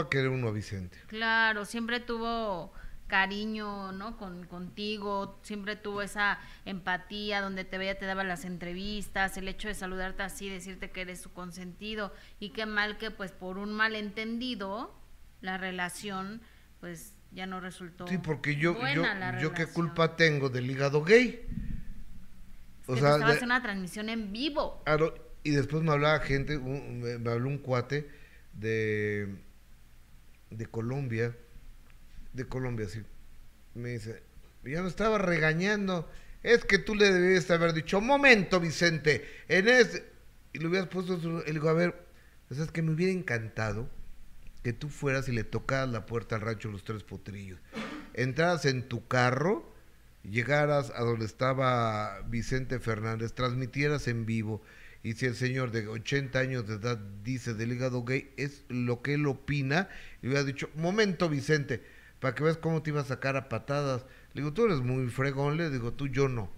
[0.09, 0.99] a querer uno a Vicente?
[1.07, 2.73] Claro, siempre tuvo
[3.07, 4.17] cariño, ¿no?
[4.19, 9.69] Con, contigo, siempre tuvo esa empatía, donde te veía, te daba las entrevistas, el hecho
[9.69, 13.73] de saludarte así, decirte que eres su consentido, y qué mal que pues por un
[13.73, 14.95] malentendido
[15.41, 16.43] la relación
[16.81, 21.03] pues ya no resultó Sí, porque yo, yo, la yo qué culpa tengo del hígado
[21.03, 21.47] gay.
[22.83, 24.83] Es que te estaba haciendo una transmisión en vivo.
[24.85, 28.09] Claro, y después me hablaba gente, un- me habló un cuate
[28.53, 29.37] de,
[30.51, 31.37] de Colombia,
[32.33, 33.03] de Colombia, sí.
[33.75, 34.23] Me dice,
[34.65, 36.11] ya no estaba regañando,
[36.43, 40.05] es que tú le debías haber dicho, momento, Vicente, en ese...
[40.53, 41.95] Y le hubieras puesto, su- y le a ver,
[42.49, 43.89] pues es que me hubiera encantado
[44.63, 47.61] que tú fueras y le tocaras la puerta al rancho Los Tres Potrillos.
[48.15, 49.71] Entraras en tu carro,
[50.23, 54.63] llegaras a donde estaba Vicente Fernández, transmitieras en vivo,
[55.03, 59.01] y si el señor de 80 años de edad dice del hígado gay, es lo
[59.03, 59.89] que él opina,
[60.23, 61.83] y hubiera dicho, momento Vicente,
[62.21, 64.05] para que veas cómo te iba a sacar a patadas.
[64.35, 66.51] Le digo, tú eres muy fregón, le digo, tú yo no.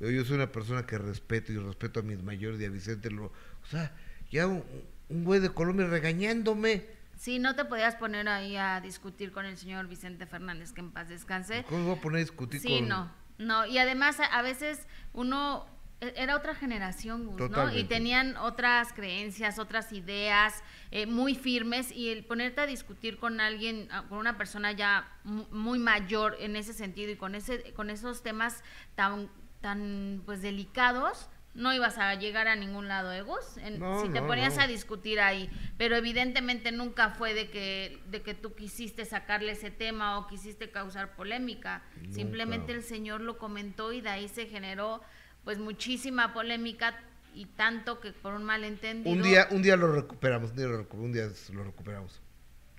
[0.00, 3.10] Yo, yo soy una persona que respeto y respeto a mis mayores y a Vicente.
[3.10, 3.94] Lo, o sea,
[4.30, 4.64] ya un,
[5.08, 6.86] un güey de Colombia regañándome.
[7.16, 10.90] Sí, no te podías poner ahí a discutir con el señor Vicente Fernández, que en
[10.90, 11.64] paz descanse.
[11.68, 12.88] ¿Cómo me voy a poner a discutir Sí, con.?
[12.88, 15.66] no, no, y además a, a veces uno
[16.00, 17.74] era otra generación, Gus, ¿no?
[17.74, 23.40] Y tenían otras creencias, otras ideas eh, muy firmes y el ponerte a discutir con
[23.40, 27.72] alguien, ah, con una persona ya mu- muy mayor en ese sentido y con ese,
[27.72, 28.62] con esos temas
[28.94, 29.30] tan,
[29.62, 31.28] tan, pues delicados.
[31.54, 33.56] No ibas a llegar a ningún lado, ¿eh, Gus?
[33.56, 34.62] En- No, si te no, ponías no.
[34.64, 39.70] a discutir ahí, pero evidentemente nunca fue de que, de que tú quisiste sacarle ese
[39.70, 41.82] tema o quisiste causar polémica.
[41.96, 42.14] Nunca.
[42.14, 45.00] Simplemente el señor lo comentó y de ahí se generó
[45.46, 46.98] pues muchísima polémica
[47.34, 49.14] y tanto que por un malentendido.
[49.14, 52.20] Un día, un día lo recuperamos, un día lo, recu- un día lo recuperamos.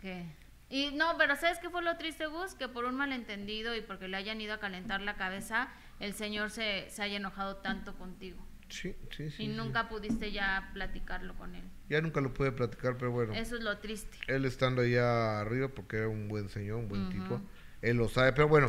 [0.02, 0.26] que-
[0.70, 2.54] Y no, pero ¿sabes qué fue lo triste, Gus?
[2.56, 5.70] Que por un malentendido y porque le hayan ido a calentar la cabeza,
[6.02, 8.38] el señor se, se haya enojado tanto contigo.
[8.68, 9.44] Sí, sí, sí.
[9.44, 9.48] y sí.
[9.48, 11.64] nunca pudiste ya platicarlo con él.
[11.88, 13.34] Ya nunca lo pude platicar, pero bueno.
[13.34, 14.18] Eso es lo triste.
[14.28, 17.12] Él estando allá arriba, porque era un buen señor, un buen Ujú.
[17.12, 17.42] tipo.
[17.82, 18.68] Él lo sabe, pero bueno.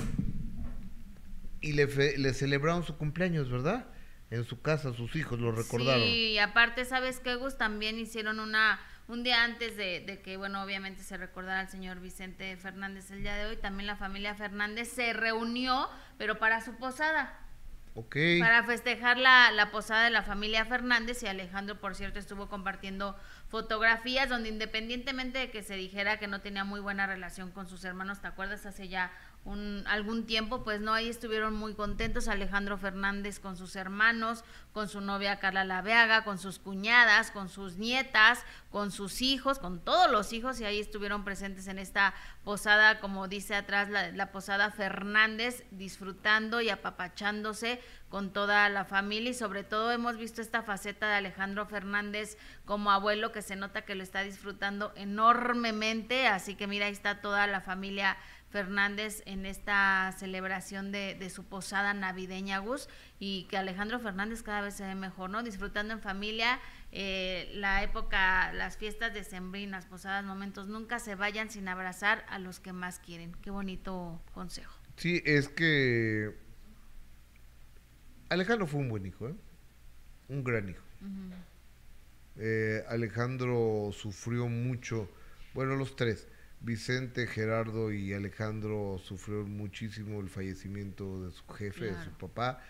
[1.60, 3.86] Y le, fe- le celebraron su cumpleaños, ¿verdad?
[4.30, 6.02] En su casa, sus hijos lo recordaron.
[6.02, 7.56] Sí, y aparte, ¿sabes qué, Gus?
[7.56, 8.78] También hicieron una,
[9.08, 13.22] un día antes de, de que, bueno, obviamente se recordara al señor Vicente Fernández el
[13.22, 15.88] día de hoy, también la familia Fernández se reunió,
[16.18, 17.40] pero para su posada,
[17.94, 18.16] Ok.
[18.38, 23.16] para festejar la, la posada de la familia Fernández y Alejandro, por cierto, estuvo compartiendo
[23.48, 27.82] fotografías donde independientemente de que se dijera que no tenía muy buena relación con sus
[27.84, 28.66] hermanos, ¿te acuerdas?
[28.66, 29.10] Hace ya
[29.48, 34.88] un, algún tiempo, pues no, ahí estuvieron muy contentos Alejandro Fernández con sus hermanos, con
[34.88, 40.10] su novia Carla Laveaga, con sus cuñadas, con sus nietas, con sus hijos, con todos
[40.10, 44.70] los hijos y ahí estuvieron presentes en esta posada, como dice atrás la, la posada
[44.70, 47.80] Fernández, disfrutando y apapachándose
[48.10, 52.90] con toda la familia y sobre todo hemos visto esta faceta de Alejandro Fernández como
[52.90, 57.46] abuelo que se nota que lo está disfrutando enormemente, así que mira, ahí está toda
[57.46, 58.16] la familia
[58.50, 62.88] Fernández en esta celebración de, de su posada navideña, Gus,
[63.18, 65.42] y que Alejandro Fernández cada vez se ve mejor, ¿no?
[65.42, 71.68] Disfrutando en familia, eh, la época, las fiestas decembrinas, posadas, momentos, nunca se vayan sin
[71.68, 73.32] abrazar a los que más quieren.
[73.42, 74.74] Qué bonito consejo.
[74.96, 76.34] Sí, es que
[78.30, 79.34] Alejandro fue un buen hijo, ¿eh?
[80.28, 80.82] Un gran hijo.
[82.36, 85.10] Eh, Alejandro sufrió mucho,
[85.54, 86.28] bueno, los tres,
[86.60, 92.62] Vicente, Gerardo y Alejandro sufrieron muchísimo el fallecimiento de su jefe, de su papá,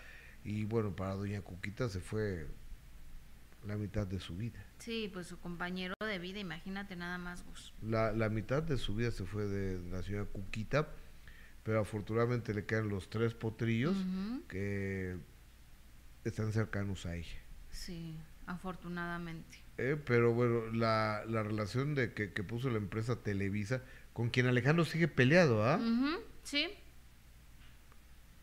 [0.43, 2.47] y bueno, para doña Cuquita se fue
[3.65, 4.63] la mitad de su vida.
[4.77, 7.73] Sí, pues su compañero de vida, imagínate nada más, Gus.
[7.81, 10.89] La, la mitad de su vida se fue de la señora Cuquita,
[11.63, 13.97] pero afortunadamente le quedan los tres potrillos
[14.47, 15.17] que
[16.23, 17.37] están cercanos a ella.
[17.71, 19.68] Sí, afortunadamente.
[19.81, 23.81] Eh, pero bueno, la, la relación de que, que puso la empresa Televisa,
[24.13, 25.79] con quien Alejandro sigue peleado, ¿ah?
[26.43, 26.67] Sí,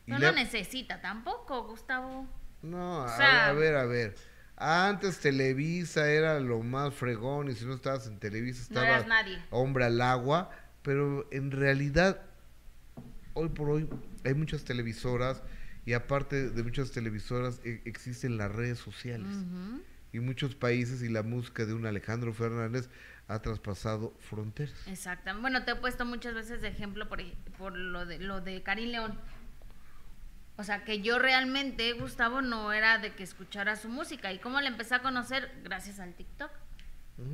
[0.07, 2.27] no lo ha- necesita tampoco, Gustavo.
[2.63, 4.15] No, a, sea- a ver, a ver.
[4.57, 9.07] Antes Televisa era lo más fregón y si no estabas en Televisa No estabas eras
[9.07, 9.39] nadie.
[9.51, 12.23] hombre al agua, pero en realidad
[13.35, 13.87] hoy por hoy
[14.25, 15.43] hay muchas televisoras
[15.85, 19.83] y aparte de muchas televisoras e- existen las redes sociales Ujú.
[20.17, 22.89] Y muchos países y la música de un Alejandro Fernández
[23.29, 24.75] ha traspasado fronteras.
[24.87, 25.31] Exacto.
[25.41, 27.23] Bueno, te he puesto muchas veces de ejemplo por,
[27.59, 29.19] por lo de lo de Karim León.
[30.57, 34.33] O sea, que yo realmente, Gustavo, no era de que escuchara su música.
[34.33, 35.53] ¿Y cómo la empecé a conocer?
[35.63, 36.51] Gracias al TikTok.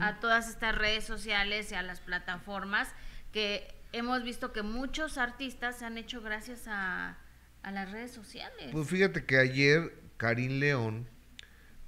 [0.00, 2.88] A todas estas redes sociales y a las plataformas
[3.32, 7.18] que hemos visto que muchos artistas se han hecho gracias a,
[7.62, 8.70] a las redes sociales.
[8.70, 11.08] Pues fíjate que ayer Karim León,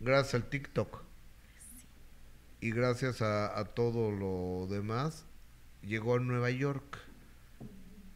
[0.01, 1.03] gracias al TikTok
[2.61, 5.27] y gracias a, a todo lo demás,
[5.83, 6.99] llegó a Nueva York,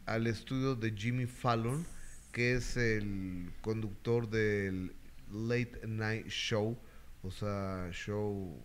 [0.05, 1.85] al estudio de Jimmy Fallon,
[2.31, 4.95] que es el conductor del
[5.31, 6.77] Late Night Show,
[7.21, 8.59] o sea, show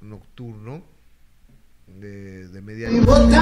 [0.00, 0.84] nocturno
[1.86, 3.36] de, de medianoche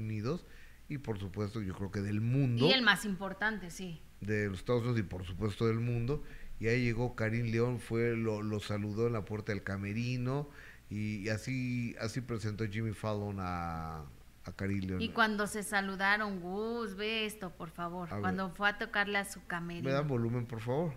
[0.00, 0.44] Unidos
[0.88, 4.00] y por supuesto yo creo que del mundo y el más importante, sí.
[4.20, 6.22] de los Estados Unidos y por supuesto del mundo.
[6.62, 10.48] Y ahí llegó Karim León, fue, lo, lo saludó en la puerta del camerino
[10.90, 14.04] y, así, así presentó Jimmy Fallon a,
[14.44, 15.02] a Karim León.
[15.02, 18.08] Y cuando se saludaron, Gus, ve esto, por favor.
[18.10, 18.20] A ver.
[18.22, 19.88] cuando fue a tocarle a su camerino.
[19.88, 20.94] ¿Me dan volumen, por favor?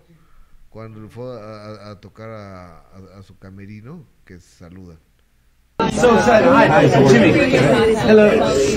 [0.69, 4.99] Cuando fue a, tocar a, a- a su camerino, que se saluda.
[5.93, 6.47] So excited.
[6.49, 7.31] Hi, Jimmy.
[7.95, 8.29] Hello.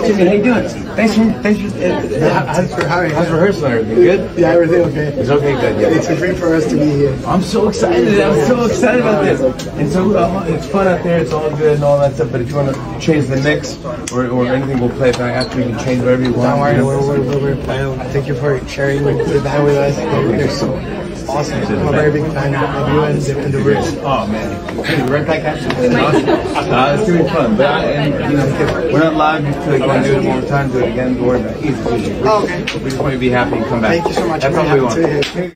[0.07, 0.69] Jimmy, how you doing?
[0.97, 3.97] Thanks for, thanks for, uh, how's, how's, how's rehearsal and everything?
[4.03, 4.39] Good?
[4.39, 5.07] Yeah, everything okay.
[5.09, 5.89] It's okay, good, yeah.
[5.89, 7.19] It's a treat for us to be here.
[7.27, 8.21] I'm so excited.
[8.21, 9.67] I'm so excited about this.
[9.67, 11.21] And so uh, it's fun out there.
[11.21, 12.33] It's all good and all that stuff.
[12.33, 13.77] But if you want to change the mix
[14.13, 15.61] or, or anything, we'll play it back after.
[15.61, 16.43] You can change whatever you want.
[16.43, 19.97] Don't worry, we're, we're, we're, we're, thank you for sharing the band with us.
[19.97, 20.98] They're so
[21.29, 21.63] awesome.
[21.63, 23.95] I'm a very big fan of you and the, and the Roots.
[24.03, 24.49] Oh man,
[24.85, 25.69] Hey, right back at you.
[25.69, 29.45] Uh, it's gonna be fun, but I, and, you know, we're not live.
[29.45, 31.15] If you feel like want to do it one more time, do it again.
[31.15, 31.65] Don't worry about it.
[31.65, 32.13] Easy, easy.
[32.23, 33.91] We Oh, just- We just want you to be happy and come back.
[33.93, 34.41] Thank you so much.
[34.43, 34.95] That's I'm all we want.
[34.95, 35.53] to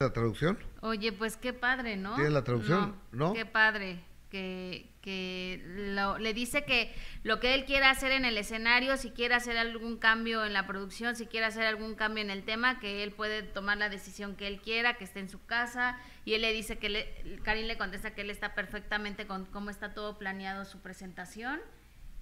[0.00, 0.58] ¿La traducción?
[0.82, 2.14] Oye, pues qué padre, ¿no?
[2.16, 2.96] ¿Tienes la traducción?
[3.12, 3.32] ¿No?
[3.34, 4.00] Qué padre.
[4.32, 5.60] Que, que
[5.94, 6.90] lo- le dice que
[7.22, 10.66] lo que él quiera hacer en el escenario, si quiere hacer algún cambio en la
[10.66, 14.34] producción, si quiere hacer algún cambio en el tema, que él puede tomar la decisión
[14.34, 15.98] que él quiera, que esté en su casa.
[16.24, 17.12] Y él le dice que, le,
[17.42, 21.60] Karim le contesta que él está perfectamente con cómo está todo planeado su presentación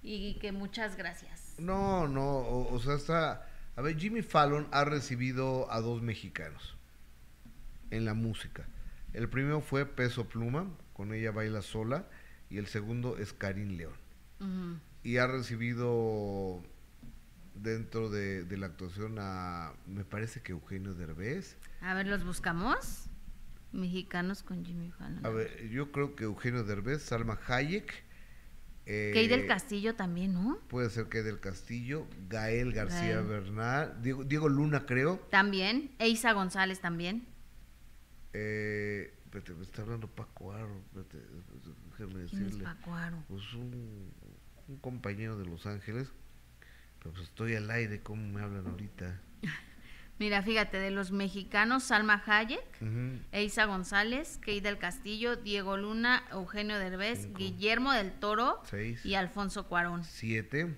[0.03, 1.55] y que muchas gracias.
[1.59, 3.47] No, no, o, o sea, está...
[3.77, 6.75] A ver, Jimmy Fallon ha recibido a dos mexicanos
[7.89, 8.67] en la música.
[9.13, 10.67] El primero fue Peso Pluma,
[11.01, 12.05] con ella baila sola,
[12.51, 13.95] y el segundo es Karim León.
[15.01, 16.61] Y ha recibido
[17.55, 21.57] dentro de, de la actuación a, me parece que Eugenio Derbez.
[21.81, 23.07] A ver, ¿los buscamos?
[23.71, 25.25] Mexicanos con Jimmy Fallon.
[25.25, 28.03] A ver, yo creo que Eugenio Derbez, Salma Hayek.
[28.85, 30.59] eh, Key del Castillo también, ¿no?
[30.67, 33.25] Puede ser que del Castillo, Gael García Gael.
[33.25, 35.17] Bernal, Diego, Diego Luna creo.
[35.31, 35.95] También.
[35.97, 37.25] Eisa González también.
[38.33, 42.63] Eh, espérate, me está hablando Paco Aro, espérate, déjame ¿Quién es decirle.
[42.63, 43.23] Paco Aro?
[43.29, 44.11] Pues un,
[44.67, 46.09] un compañero de Los Ángeles,
[46.99, 49.19] pero pues estoy al aire, ¿cómo me hablan ahorita?
[50.19, 52.61] Mira, fíjate, de los mexicanos, Salma Hayek.
[53.31, 59.03] Eisa González, Key del Castillo, Diego Luna, Eugenio Derbez, Guillermo del Toro Seis.
[59.03, 60.03] y Alfonso Cuarón.
[60.03, 60.77] Siete.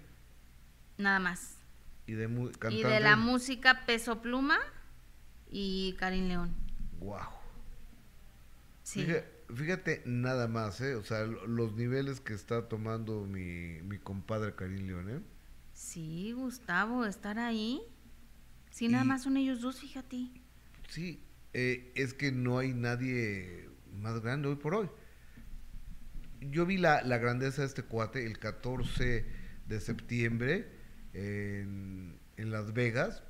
[0.97, 1.57] Nada más.
[2.07, 4.59] Y de, mu- Y de la música, Peso Pluma
[5.51, 6.55] y Karim León.
[7.01, 7.27] Guau.
[8.83, 9.03] Sí.
[9.05, 9.25] Fíjate,
[9.55, 10.95] fíjate nada más, ¿eh?
[10.95, 15.21] O sea, lo- los niveles que está tomando mi, mi compadre Karim León, ¿eh?
[15.73, 17.81] Sí, Gustavo, estar ahí.
[18.71, 20.29] Sí, nada Y- más son ellos dos, fíjate.
[20.89, 21.23] Sí,
[21.53, 24.89] eh, es que no hay nadie más grande hoy por hoy.
[26.41, 29.25] Yo vi la, la grandeza de este cuate el 14
[29.67, 30.67] de septiembre
[31.13, 33.23] en, en Las Vegas,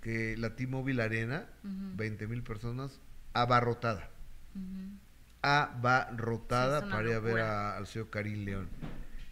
[0.00, 1.50] que la T-Mobile Arena.
[1.62, 3.00] 20 mil personas,
[3.34, 4.10] abarrotada.
[4.58, 4.98] Ujú.
[5.42, 8.68] Abarrotada Sí, para ir a ver a- al señor Karim León.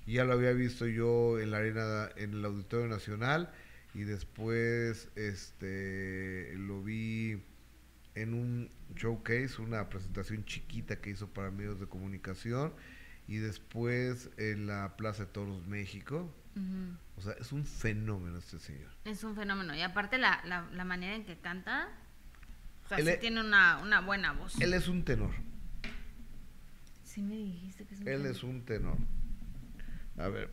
[0.07, 3.51] Ya lo había visto yo en la arena, en el Auditorio Nacional,
[3.95, 7.43] y después este lo vi
[8.15, 12.73] en un showcase, una presentación chiquita que hizo para medios de comunicación,
[13.27, 16.33] y después en la Plaza de Toros México.
[17.17, 18.91] O sea, es un fenómeno este señor.
[19.05, 19.75] Es un fenómeno.
[19.75, 21.89] Y aparte la, la, la manera en que canta,
[22.87, 24.59] o sea, Él sí es- tiene una, una buena voz.
[24.61, 25.31] Él es un tenor.
[27.05, 28.31] Sí me dijiste que es un Él tenor.
[28.37, 28.97] es un tenor.
[30.19, 30.51] A ver,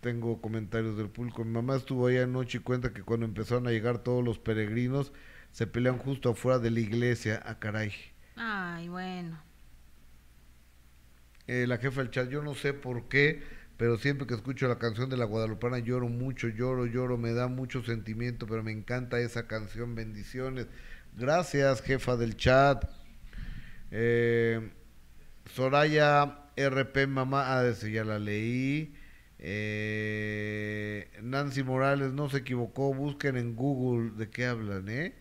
[0.00, 1.44] tengo comentarios del público.
[1.44, 5.12] Mi mamá estuvo ahí anoche y cuenta que cuando empezaron a llegar todos los peregrinos,
[5.52, 7.42] se pelean justo afuera de la iglesia.
[7.44, 7.92] Ah, caray.
[8.36, 9.38] Ay, bueno.
[11.46, 13.42] Eh, la jefa del chat, yo no sé por qué,
[13.76, 17.48] pero siempre que escucho la canción de la Guadalupana lloro mucho, lloro, lloro, me da
[17.48, 19.94] mucho sentimiento, pero me encanta esa canción.
[19.94, 20.66] Bendiciones.
[21.14, 22.84] Gracias, jefa del chat.
[23.90, 24.70] Eh,
[25.54, 28.94] Soraya RP Mamá, ah, ese ya la leí.
[29.38, 35.14] Eh, Nancy Morales no se equivocó, busquen en Google de qué hablan, ¿eh?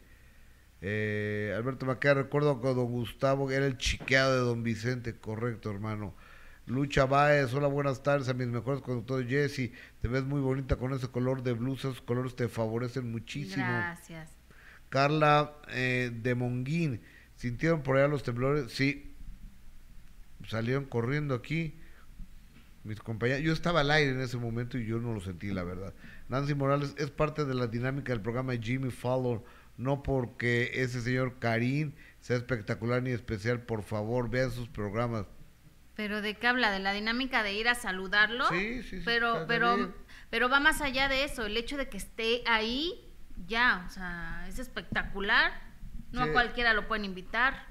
[0.82, 6.14] eh Alberto Maquia, recuerdo que don Gustavo era el chiqueado de don Vicente, correcto, hermano.
[6.68, 9.28] Lucha Baez, hola, buenas tardes a mis mejores conductores.
[9.28, 13.66] Jessy, te ves muy bonita con ese color de blusa, esos colores te favorecen muchísimo.
[13.66, 14.41] Gracias.
[14.92, 17.02] Carla eh, de Monguín,
[17.38, 18.74] ¿sintieron por allá los temblores?
[18.74, 19.16] Sí,
[20.46, 21.80] salieron corriendo aquí
[22.84, 23.42] mis compañeros.
[23.42, 25.94] Yo estaba al aire en ese momento y yo no lo sentí, la verdad.
[26.28, 29.42] Nancy Morales es parte de la dinámica del programa Jimmy Fallon,
[29.78, 35.26] no porque ese señor Karim sea espectacular ni especial, por favor, vean sus programas.
[35.96, 38.50] Pero de qué habla, de la dinámica de ir a saludarlo.
[38.50, 39.02] Sí, sí, sí.
[39.06, 39.94] Pero, pero,
[40.30, 41.46] pero va más allá de eso.
[41.46, 43.11] El hecho de que esté ahí,
[43.48, 45.52] ya, o sea, es espectacular.
[46.12, 47.66] No a cualquiera lo pueden invitar.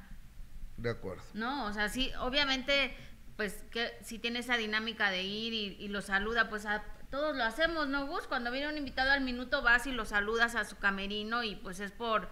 [0.79, 1.23] De acuerdo.
[1.35, 2.97] No, o sea, sí, obviamente
[3.41, 7.43] pues que si tiene esa dinámica de ir y, lo saluda, pues a, todos lo
[7.43, 8.27] hacemos, ¿no, Gus?
[8.27, 11.81] Cuando viene un invitado al minuto vas y lo saludas a su camerino y pues
[11.81, 12.29] es por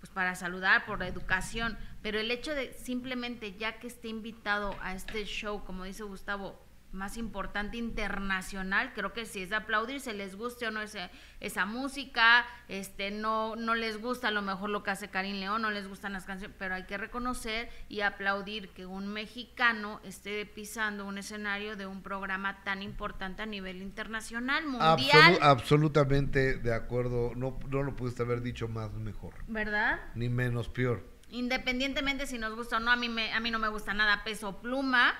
[0.00, 4.74] pues para saludar, por la educación, pero el hecho de simplemente ya que esté invitado
[4.82, 6.60] a este show, como dice Gustavo,
[6.98, 11.10] más importante internacional, creo que si es de aplaudir, se les guste o no ese,
[11.40, 15.62] esa música, este no no les gusta a lo mejor lo que hace Karim León,
[15.62, 20.44] no les gustan las canciones, pero hay que reconocer y aplaudir que un mexicano esté
[20.44, 25.38] pisando un escenario de un programa tan importante a nivel internacional, mundial.
[25.40, 29.34] absolutamente de acuerdo, no, no lo pudiste haber dicho más mejor.
[29.46, 30.00] ¿Verdad?
[30.14, 31.18] Ni menos peor.
[31.30, 34.24] Independientemente si nos gusta o no, a mí, me, a mí no me gusta nada
[34.24, 35.14] peso pluma,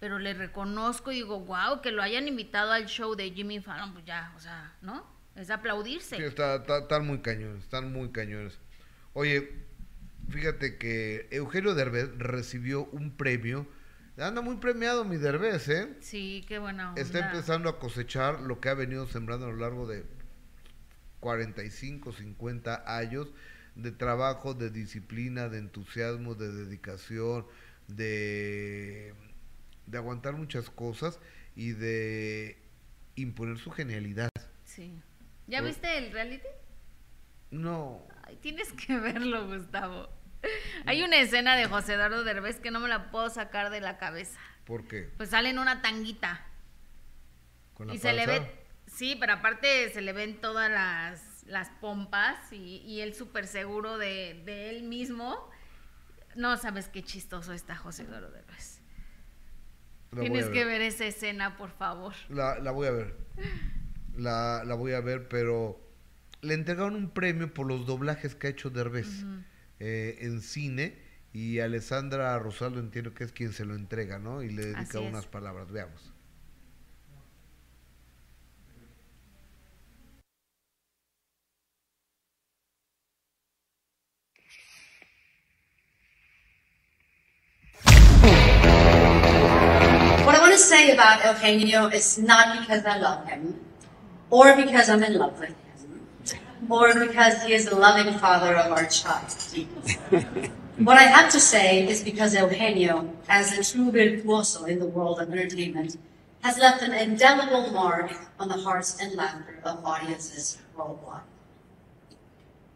[0.00, 3.92] pero le reconozco y digo, wow, que lo hayan invitado al show de Jimmy Fallon,
[3.92, 5.06] pues ya, o sea, ¿no?
[5.36, 6.16] Es aplaudirse.
[6.16, 8.58] Sí, están muy cañones, están muy cañones.
[9.12, 9.52] Oye,
[10.30, 13.66] fíjate que Eugenio Derbez recibió un premio.
[14.16, 15.96] Anda muy premiado mi Derbez, ¿eh?
[16.00, 17.00] Sí, qué buena onda.
[17.00, 20.04] Está empezando a cosechar lo que ha venido sembrando a lo largo de
[21.20, 23.28] 45, 50 años
[23.74, 27.46] de trabajo, de disciplina, de entusiasmo, de dedicación,
[27.86, 29.14] de
[29.90, 31.20] de aguantar muchas cosas
[31.54, 32.62] y de
[33.16, 34.30] imponer su genialidad.
[34.64, 35.00] Sí.
[35.46, 36.46] ¿Ya viste el reality?
[37.50, 38.06] No.
[38.22, 40.08] Ay, tienes que verlo, Gustavo.
[40.86, 43.98] Hay una escena de José Eduardo Derbez que no me la puedo sacar de la
[43.98, 44.38] cabeza.
[44.64, 45.10] ¿Por qué?
[45.16, 46.46] Pues sale en una tanguita.
[47.74, 48.50] ¿Con la y se le ve,
[48.86, 53.98] sí, pero aparte se le ven todas las, las pompas y, y él súper seguro
[53.98, 55.50] de, de él mismo.
[56.36, 58.79] No sabes qué chistoso está José Eduardo Derbez.
[60.18, 62.14] Tienes que ver esa escena, por favor.
[62.28, 63.16] La, voy a ver.
[64.16, 65.80] La, voy a ver, pero
[66.40, 69.24] le entregaron un premio por los doblajes que ha hecho Derbez
[69.78, 70.98] eh, en cine
[71.32, 74.42] y Alessandra Rosaldo entiendo que es quien se lo entrega, ¿no?
[74.42, 75.70] Y le dedica unas palabras.
[75.70, 76.09] Veamos.
[90.56, 93.58] Say about Eugenio is not because I love him,
[94.30, 98.72] or because I'm in love with him, or because he is the loving father of
[98.72, 99.30] our child.
[100.78, 105.20] what I have to say is because Eugenio, as a true virtuoso in the world
[105.20, 105.96] of entertainment,
[106.42, 111.20] has left an indelible mark on the hearts and laughter of audiences worldwide.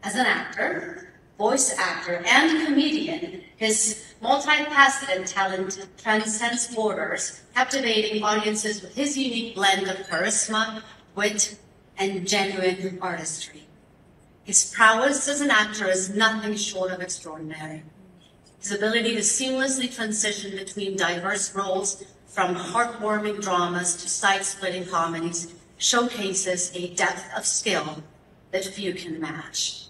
[0.02, 8.94] As an actor, voice actor, and comedian, his multifaceted talent transcends borders, captivating audiences with
[8.94, 10.82] his unique blend of charisma,
[11.14, 11.58] wit,
[11.98, 13.66] and genuine artistry.
[14.44, 17.82] His prowess as an actor is nothing short of extraordinary.
[18.60, 26.74] His ability to seamlessly transition between diverse roles, from heartwarming dramas to side-splitting comedies, showcases
[26.74, 28.02] a depth of skill
[28.50, 29.83] that few can match.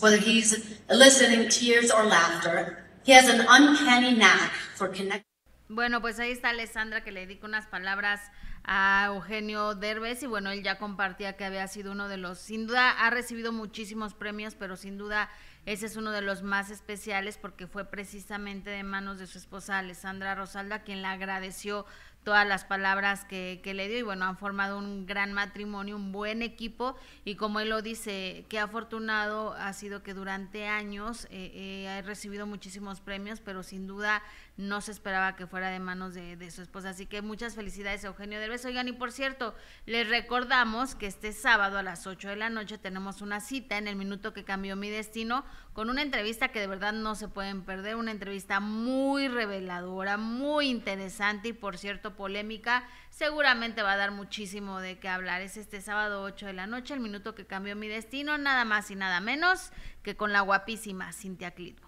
[0.00, 5.24] Whether he's eliciting tears or laughter, he has an uncanny knack for connecting.
[5.68, 8.20] Bueno, pues ahí está Alessandra que le dedica unas palabras
[8.62, 12.66] a Eugenio Derbez y bueno, él ya compartía que había sido uno de los, sin
[12.68, 15.28] duda ha recibido muchísimos premios, pero sin duda
[15.64, 19.78] ese es uno de los más especiales porque fue precisamente de manos de su esposa
[19.78, 21.84] Alessandra Rosalda quien le agradeció
[22.26, 26.42] todas las palabras que, le dio y bueno, han formado un gran matrimonio, un buen
[26.42, 31.88] equipo y como él lo dice, qué afortunado ha sido que durante años eh, eh,
[31.88, 34.24] ha recibido muchísimos premios, pero sin duda
[34.56, 36.90] no se esperaba que fuera de manos de, de su esposa.
[36.90, 38.64] Así que muchas felicidades Eugenio Derbez.
[38.64, 39.54] Oigan, y por cierto,
[39.84, 43.86] les recordamos que este sábado a las 8 de la noche tenemos una cita en
[43.86, 47.62] el minuto que cambió mi destino con una entrevista que de verdad no se pueden
[47.62, 54.10] perder, una entrevista muy reveladora, muy interesante y por cierto polémica, seguramente va a dar
[54.10, 55.42] muchísimo de qué hablar.
[55.42, 58.90] Es este sábado 8 de la noche, el minuto que cambió mi destino, nada más
[58.90, 59.70] y nada menos
[60.02, 61.86] que con la guapísima Cintia Clitbo.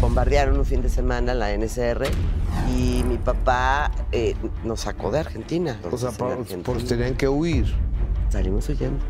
[0.00, 2.04] Bombardearon un fin de semana la NSR
[2.76, 4.34] y mi papá eh,
[4.64, 5.78] nos sacó de Argentina.
[5.90, 6.62] O sea, por, Argentina.
[6.64, 7.72] por tenían que huir.
[8.28, 9.04] Salimos huyendo.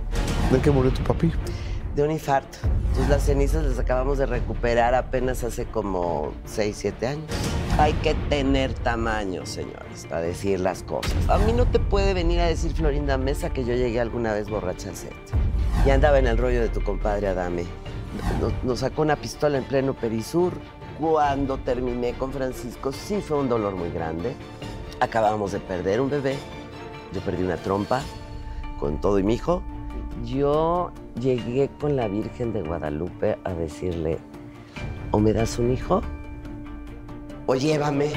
[0.51, 1.33] ¿De qué murió tu papi?
[1.95, 2.59] De un infarto.
[2.89, 7.31] Entonces las cenizas las acabamos de recuperar apenas hace como 6, 7 años.
[7.79, 11.15] Hay que tener tamaño, señores, para decir las cosas.
[11.29, 14.51] A mí no te puede venir a decir Florinda Mesa que yo llegué alguna vez
[14.51, 15.15] borracha al set.
[15.87, 17.65] Y andaba en el rollo de tu compadre Adame.
[18.41, 20.53] Nos, nos sacó una pistola en pleno Perisur.
[21.01, 24.37] Cuando terminé con Francisco, sí fue un dolor muy grande.
[25.01, 26.37] Acabábamos de perder un bebé.
[27.15, 28.03] Yo perdí una trompa
[28.79, 29.63] con todo y mi hijo.
[30.25, 34.19] Yo llegué con la Virgen de Guadalupe a decirle,
[35.11, 36.03] o me das un hijo
[37.47, 38.13] o llévame.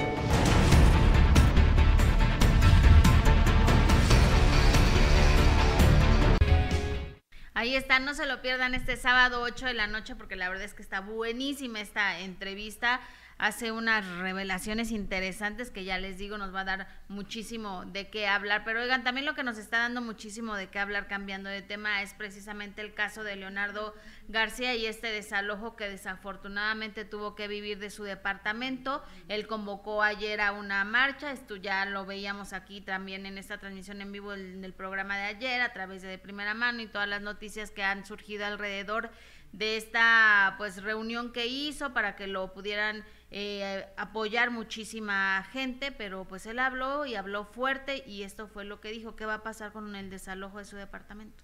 [7.53, 10.65] Ahí está, no se lo pierdan este sábado 8 de la noche porque la verdad
[10.65, 12.99] es que está buenísima esta entrevista
[13.37, 18.27] hace unas revelaciones interesantes que ya les digo nos va a dar muchísimo de qué
[18.27, 18.63] hablar.
[18.63, 22.01] Pero oigan, también lo que nos está dando muchísimo de qué hablar cambiando de tema
[22.01, 23.93] es precisamente el caso de Leonardo
[24.29, 29.03] García y este desalojo que desafortunadamente tuvo que vivir de su departamento.
[29.27, 34.01] Él convocó ayer a una marcha, esto ya lo veíamos aquí también en esta transmisión
[34.01, 37.09] en vivo en el programa de ayer a través de, de primera mano y todas
[37.09, 39.11] las noticias que han surgido alrededor
[39.51, 46.25] de esta pues reunión que hizo para que lo pudieran eh, apoyar muchísima gente, pero
[46.25, 49.43] pues él habló y habló fuerte y esto fue lo que dijo, ¿qué va a
[49.43, 51.43] pasar con el desalojo de su departamento?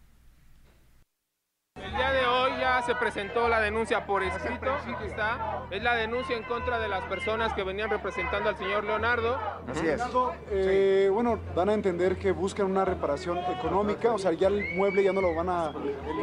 [1.75, 4.75] El día de hoy ya se presentó la denuncia por escrito,
[5.05, 9.39] está, es la denuncia en contra de las personas que venían representando al señor Leonardo.
[9.67, 10.01] Así es.
[10.49, 15.01] Eh, bueno, dan a entender que buscan una reparación económica, o sea, ya el mueble
[15.01, 15.71] ya no lo van a...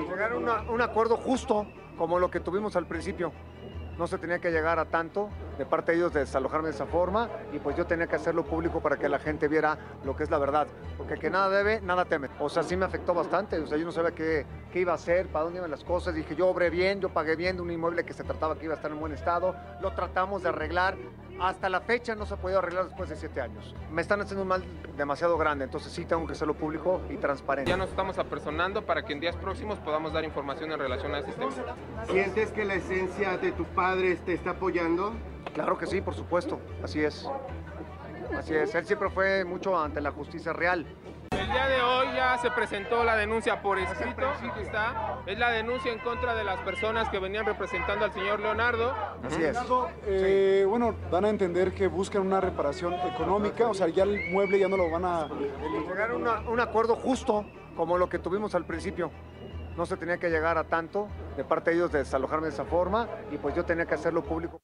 [0.09, 0.36] Llegar a
[0.70, 3.32] un acuerdo justo, como lo que tuvimos al principio
[3.99, 5.28] no se tenía que llegar a tanto
[5.59, 8.44] de parte de ellos de desalojarme de esa forma y pues yo tenía que hacerlo
[8.44, 11.80] público para que la gente viera lo que es la verdad, porque que nada debe,
[11.80, 12.28] nada teme.
[12.38, 14.94] O sea, sí me afectó bastante, o sea, yo no sabía qué, qué iba a
[14.94, 17.70] hacer, para dónde iban las cosas, dije yo obré bien, yo pagué bien de un
[17.70, 20.96] inmueble que se trataba que iba a estar en buen estado, lo tratamos de arreglar,
[21.41, 23.74] hasta la fecha no se ha podido arreglar después de siete años.
[23.91, 24.64] Me están haciendo un mal
[24.97, 27.70] demasiado grande, entonces sí tengo que hacerlo público y transparente.
[27.70, 31.20] Ya nos estamos apersonando para que en días próximos podamos dar información en relación a
[31.20, 31.51] ese tema.
[32.11, 35.12] ¿Sientes que la esencia de tu padre te está apoyando?
[35.55, 37.28] Claro que sí, por supuesto, así es.
[38.36, 40.86] Así es, él siempre fue mucho ante la justicia real.
[41.39, 44.22] El día de hoy ya se presentó la denuncia por escrito,
[44.61, 48.93] está, es la denuncia en contra de las personas que venían representando al señor Leonardo.
[49.22, 49.57] Así es.
[50.07, 54.59] Eh, bueno, dan a entender que buscan una reparación económica, o sea, ya el mueble
[54.59, 55.28] ya no lo van a...
[55.89, 59.12] Llegar a un acuerdo justo, como lo que tuvimos al principio.
[59.76, 62.64] No se tenía que llegar a tanto de parte de ellos de desalojarme de esa
[62.64, 64.61] forma y pues yo tenía que hacerlo público.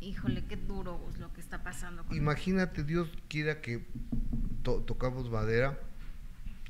[0.00, 2.04] Híjole, qué duro es lo que está pasando.
[2.04, 3.86] Con Imagínate, Dios quiera que
[4.62, 5.78] to tocamos madera,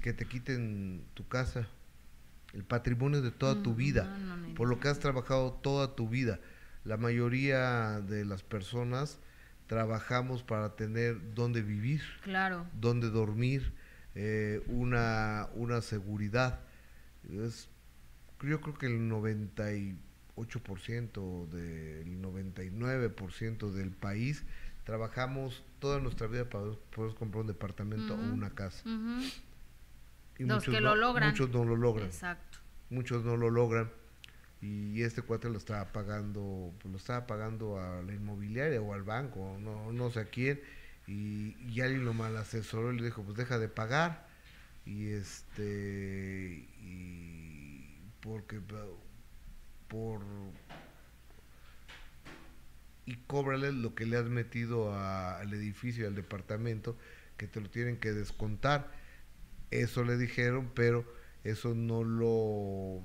[0.03, 1.69] que te quiten tu casa,
[2.53, 6.09] el patrimonio de toda tu vida, no, no, por lo que has trabajado toda tu
[6.09, 6.41] vida.
[6.85, 9.19] La mayoría de las personas
[9.67, 12.67] trabajamos para tener dónde vivir, Claro.
[12.81, 13.73] dónde dormir,
[14.15, 16.61] eh, una, una seguridad.
[17.31, 17.69] Es,
[18.43, 18.99] yo creo que el
[20.37, 24.45] 98% del 99% del país
[24.91, 26.65] trabajamos toda nuestra vida para
[26.97, 28.83] poder comprar un departamento o una casa.
[28.85, 29.23] ujú.
[30.37, 31.31] Y Los muchos que no, lo logran.
[31.31, 32.07] Muchos no lo logran.
[32.09, 32.59] Exacto.
[32.89, 33.89] Muchos no lo logran.
[34.61, 39.05] Y este cuate lo estaba pagando, pues lo estaba pagando a la inmobiliaria o al
[39.05, 40.61] banco, no, no sé a quién.
[41.07, 44.27] Y, y alguien lo mal asesoró y le dijo, pues deja de pagar.
[44.85, 48.61] Y este, y porque
[49.87, 50.21] por
[53.07, 56.97] y cóbrale lo que le has metido al edificio al departamento
[57.37, 58.91] que te lo tienen que descontar
[59.71, 61.05] eso le dijeron pero
[61.45, 63.03] eso no lo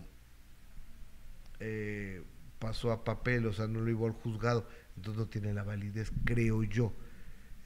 [1.60, 2.24] eh,
[2.60, 6.12] pasó a papel o sea no lo iba al juzgado entonces no tiene la validez,
[6.24, 6.94] creo yo.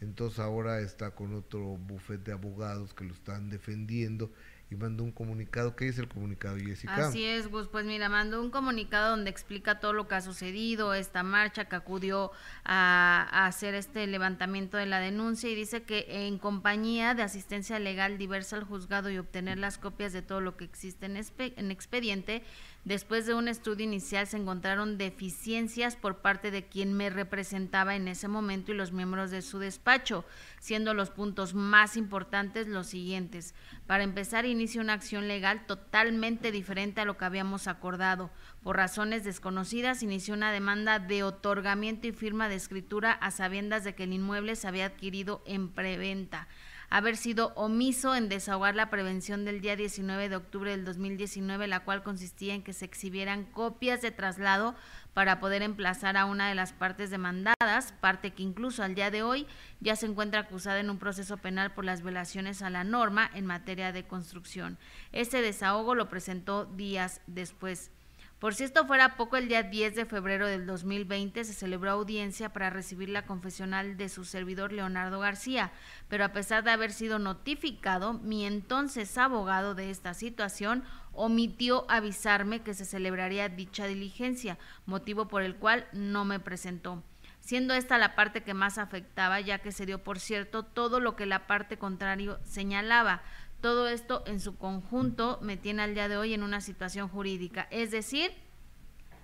[0.01, 4.31] Entonces ahora está con otro bufete de abogados que lo están defendiendo
[4.71, 5.75] y mandó un comunicado.
[5.75, 7.07] ¿Qué dice el comunicado, Jessica?
[7.07, 7.67] Así es, Gus.
[7.67, 11.75] Pues mira, mandó un comunicado donde explica todo lo que ha sucedido, esta marcha que
[11.75, 12.31] acudió
[12.63, 18.17] a, hacer este levantamiento de la denuncia y dice que en compañía de asistencia legal
[18.17, 22.43] diversa al juzgado y obtener las copias de todo lo que existe en expediente,
[22.85, 28.07] Después de un estudio inicial se encontraron deficiencias por parte de quien me representaba en
[28.07, 30.23] ese momento y los miembros de su despacho,
[30.59, 33.53] siendo los puntos más importantes los siguientes.
[33.85, 38.31] Para empezar, inicia una acción legal totalmente diferente a lo que habíamos acordado.
[38.63, 43.93] Por razones desconocidas, inició una demanda de otorgamiento y firma de escritura a sabiendas de
[43.93, 46.47] que el inmueble se había adquirido en preventa
[46.89, 51.81] haber sido omiso en desahogar la prevención del día 19 de octubre del 2019, la
[51.81, 54.75] cual consistía en que se exhibieran copias de traslado
[55.13, 59.23] para poder emplazar a una de las partes demandadas, parte que incluso al día de
[59.23, 59.47] hoy
[59.79, 63.45] ya se encuentra acusada en un proceso penal por las violaciones a la norma en
[63.45, 64.77] materia de construcción.
[65.11, 67.91] Este desahogo lo presentó días después.
[68.39, 72.53] Por si esto fuera poco, el día 10 de febrero del 2020 se celebró audiencia
[72.53, 75.73] para recibir la confesional de su servidor Leonardo García,
[76.07, 82.61] pero a pesar de haber sido notificado, mi entonces abogado de esta situación omitió avisarme
[82.61, 87.03] que se celebraría dicha diligencia, motivo por el cual no me presentó.
[87.41, 91.17] Siendo esta la parte que más afectaba, ya que se dio por cierto todo lo
[91.17, 93.21] que la parte contrario señalaba,
[93.61, 97.67] todo esto en su conjunto me tiene al día de hoy en una situación jurídica.
[97.71, 98.31] Es decir,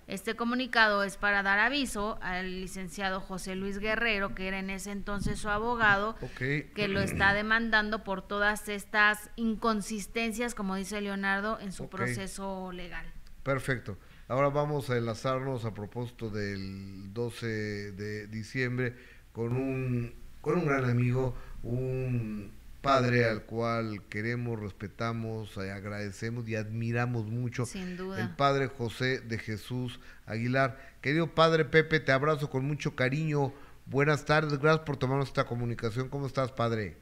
[0.07, 4.91] este comunicado es para dar aviso al licenciado José Luis Guerrero, que era en ese
[4.91, 11.71] entonces su abogado, que lo está demandando por todas estas inconsistencias, como dice Leonardo, en
[11.71, 13.05] su proceso legal.
[13.41, 13.97] Perfecto.
[14.27, 18.95] Ahora vamos a enlazarnos a propósito del 12 de diciembre
[19.31, 22.51] con un, con un gran amigo, un
[22.85, 27.65] padre al cual queremos, respetamos, eh, agradecemos y admiramos mucho.
[27.65, 28.21] Sin duda.
[28.21, 30.79] El padre José de Jesús Aguilar.
[31.01, 33.53] Querido padre Pepe, te abrazo con mucho cariño.
[33.85, 36.09] Buenas tardes, gracias por tomarnos esta comunicación.
[36.09, 36.97] ¿Cómo estás, padre?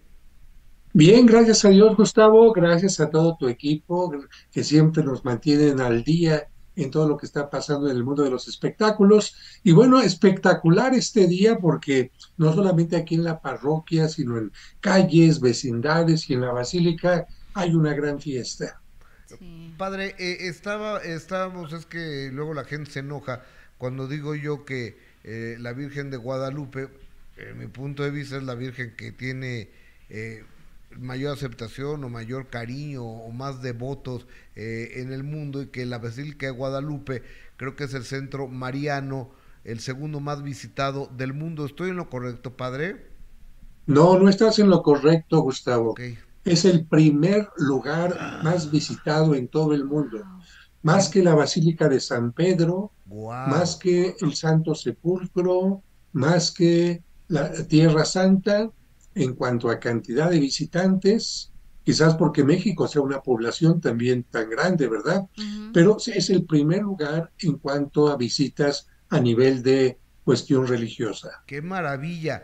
[0.94, 2.52] Bien, gracias a Dios, Gustavo.
[2.54, 4.14] Gracias a todo tu equipo
[4.52, 8.24] que siempre nos mantienen al día en todo lo que está pasando en el mundo
[8.24, 9.36] de los espectáculos.
[9.64, 15.40] Y bueno, espectacular este día porque no solamente aquí en la parroquia, sino en calles,
[15.40, 18.80] vecindades y en la basílica hay una gran fiesta.
[19.78, 23.44] Padre, eh, estaba, estábamos, es que luego la gente se enoja
[23.78, 26.90] cuando digo yo que eh, la Virgen de Guadalupe,
[27.38, 29.70] en mi punto de vista, es la Virgen que tiene
[30.10, 30.44] eh,
[31.00, 36.00] mayor aceptación o mayor cariño o más devotos eh, en el mundo y que la
[36.00, 37.24] Basílica de Guadalupe
[37.58, 39.32] creo que es el centro mariano,
[39.64, 41.66] el segundo más visitado del mundo.
[41.66, 43.08] ¿Estoy en lo correcto, padre?
[43.86, 45.96] No, no estás en lo correcto, Gustavo.
[46.46, 50.24] Es el primer lugar más visitado en todo el mundo.
[50.82, 55.82] Más que la Basílica de San Pedro, más que el Santo Sepulcro,
[56.12, 58.70] más que la Tierra Santa,
[59.16, 61.52] en cuanto a cantidad de visitantes,
[61.84, 65.28] quizás porque México sea una población también tan grande, ¿verdad?
[65.74, 71.44] Pero es el primer lugar en cuanto a visitas a nivel de cuestión religiosa.
[71.46, 72.44] ¡Qué maravilla!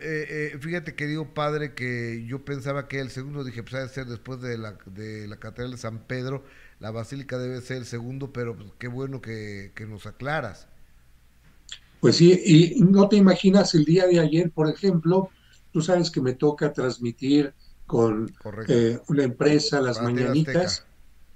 [0.00, 4.06] Eh, eh, fíjate, querido padre, que yo pensaba que el segundo, dije, pues debe ser
[4.06, 6.44] después de la, de la Catedral de San Pedro,
[6.80, 10.68] la Basílica debe ser el segundo, pero pues, qué bueno que, que nos aclaras.
[12.00, 12.40] Pues sí,
[12.76, 15.30] y no te imaginas el día de ayer, por ejemplo,
[15.74, 17.52] Tú sabes que me toca transmitir
[17.84, 18.32] con
[18.68, 20.84] eh, una empresa las mañanitas.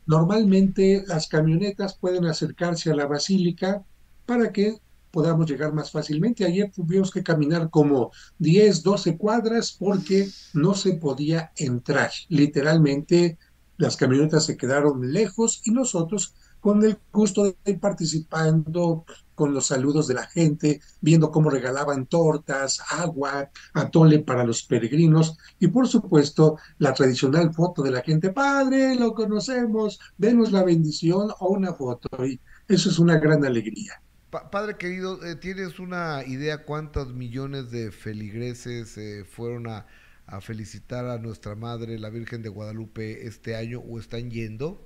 [0.07, 3.83] Normalmente las camionetas pueden acercarse a la basílica
[4.27, 4.79] para que
[5.11, 6.45] podamos llegar más fácilmente.
[6.45, 12.13] Ayer tuvimos que caminar como 10, 12 cuadras porque no se podía entrar.
[12.29, 13.39] Literalmente
[13.77, 19.05] las camionetas se quedaron lejos y nosotros con el gusto de ir participando
[19.39, 25.39] con los saludos de la gente, viendo cómo regalaban tortas, agua, atole para los peregrinos
[25.61, 31.31] y por supuesto la tradicional foto de la gente, padre, lo conocemos, denos la bendición
[31.39, 34.03] o una foto y eso es una gran alegría.
[34.29, 39.87] padre querido, eh, ¿tienes una idea cuántos millones de feligreses eh, fueron a,
[40.27, 44.85] a felicitar a nuestra Madre, la Virgen de Guadalupe, este año o están yendo?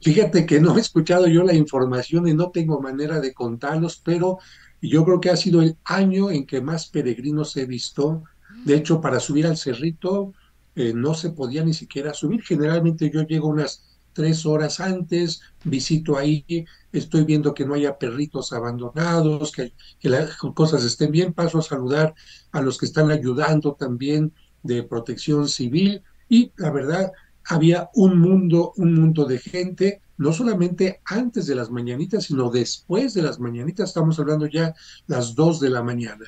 [0.00, 4.38] Fíjate que no he escuchado yo la información y no tengo manera de contarlos, pero
[4.80, 8.24] yo creo que ha sido el año en que más peregrinos he visto.
[8.64, 10.32] De hecho, para subir al cerrito
[10.74, 12.42] eh, no se podía ni siquiera subir.
[12.42, 16.44] Generalmente yo llego unas tres horas antes, visito ahí,
[16.92, 21.62] estoy viendo que no haya perritos abandonados, que, que las cosas estén bien, paso a
[21.62, 22.14] saludar
[22.52, 24.32] a los que están ayudando también
[24.62, 27.12] de protección civil y la verdad
[27.50, 33.14] había un mundo, un mundo de gente, no solamente antes de las mañanitas, sino después
[33.14, 34.74] de las mañanitas, estamos hablando ya
[35.06, 36.24] las dos de la mañana.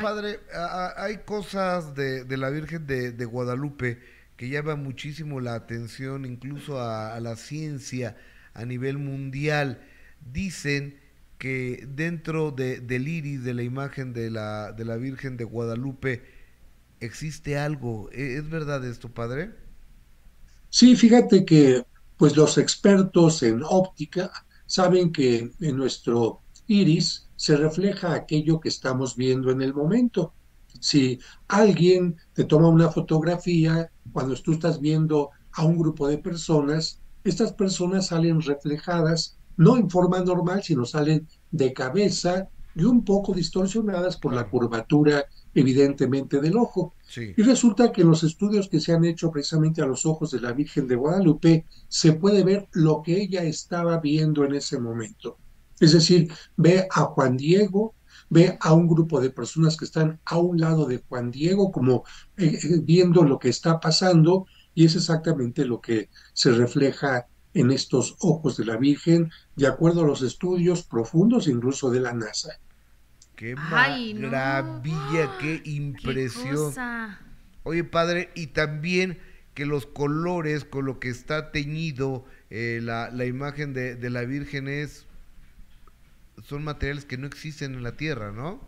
[0.00, 0.40] padre,
[0.96, 3.98] hay cosas de, la Virgen de, de Guadalupe
[4.40, 8.16] que llama muchísimo la atención incluso a, la ciencia
[8.54, 9.82] a nivel mundial.
[10.32, 10.98] Dicen
[11.36, 16.22] que dentro de, del iris de la imagen de la, de la Virgen de Guadalupe
[17.00, 18.08] existe algo.
[18.12, 19.50] ¿E, ¿Es verdad esto, padre?
[20.70, 21.84] Sí, fíjate que
[22.16, 24.30] pues los expertos en óptica
[24.66, 30.32] saben que en nuestro iris se refleja aquello que estamos viendo en el momento.
[30.78, 31.18] Si
[31.48, 37.52] alguien te toma una fotografía cuando tú estás viendo a un grupo de personas, estas
[37.52, 44.16] personas salen reflejadas, no en forma normal, sino salen de cabeza y un poco distorsionadas
[44.16, 45.24] por la curvatura
[45.54, 46.94] evidentemente del ojo.
[47.16, 50.40] Y resulta que en los estudios que se han hecho precisamente a los ojos de
[50.40, 55.38] la Virgen de Guadalupe, se puede ver lo que ella estaba viendo en ese momento.
[55.80, 57.94] Es decir, ve a Juan Diego,
[58.28, 62.04] ve a un grupo de personas que están a un lado de Juan Diego, como
[62.36, 67.72] eh, eh, viendo lo que está pasando, y es exactamente lo que se refleja en
[67.72, 72.60] estos ojos de la Virgen, de acuerdo a los estudios profundos incluso de la NASA.
[73.40, 76.74] Qué maravilla, qué impresión.
[77.62, 79.18] Oye, padre, y también
[79.54, 84.26] que los colores con lo que está teñido eh, la, la, imagen de, de la
[84.26, 85.06] Virgen es
[86.44, 88.60] son materiales que no existen en la Tierra, ¿no?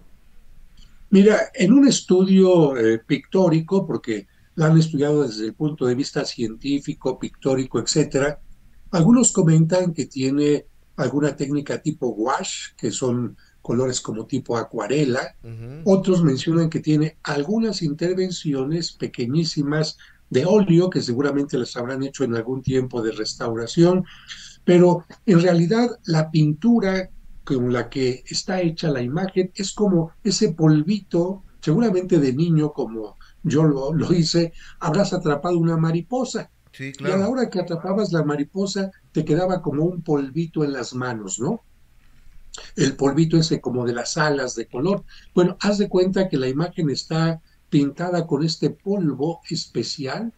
[1.10, 6.24] Mira, en un estudio eh, pictórico, porque la han estudiado desde el punto de vista
[6.24, 8.40] científico, pictórico, etcétera,
[8.90, 10.64] algunos comentan que tiene
[10.96, 15.36] alguna técnica tipo wash, que son colores como tipo acuarela.
[15.84, 19.96] Otros mencionan que tiene algunas intervenciones pequeñísimas
[20.28, 24.04] de óleo que seguramente las habrán hecho en algún tiempo de restauración,
[24.64, 27.10] pero en realidad la pintura
[27.44, 33.16] con la que está hecha la imagen es como ese polvito, seguramente de niño como
[33.42, 36.50] yo lo, lo hice, habrás atrapado una mariposa.
[36.78, 40.94] Y a la hora que atrapabas la mariposa te quedaba como un polvito en las
[40.94, 41.60] manos, ¿no?
[42.76, 45.04] El polvito ese como de las alas de color.
[45.34, 47.40] Bueno, haz de cuenta que la imagen está
[47.70, 50.32] pintada con este polvo especial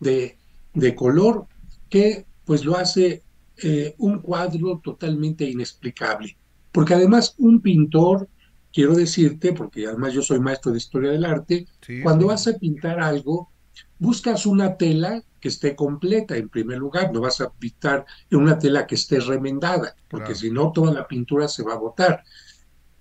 [0.00, 0.38] de,
[0.74, 1.46] de color
[1.90, 3.22] que pues lo hace
[3.62, 6.36] eh, un cuadro totalmente inexplicable.
[6.72, 8.28] Porque además un pintor,
[8.72, 11.66] quiero decirte, porque además yo soy maestro de historia del arte,
[12.02, 13.50] cuando vas a pintar algo,
[13.98, 18.58] buscas una tela que esté completa en primer lugar, no vas a pintar en una
[18.58, 22.24] tela que esté remendada, porque si no toda la pintura se va a botar.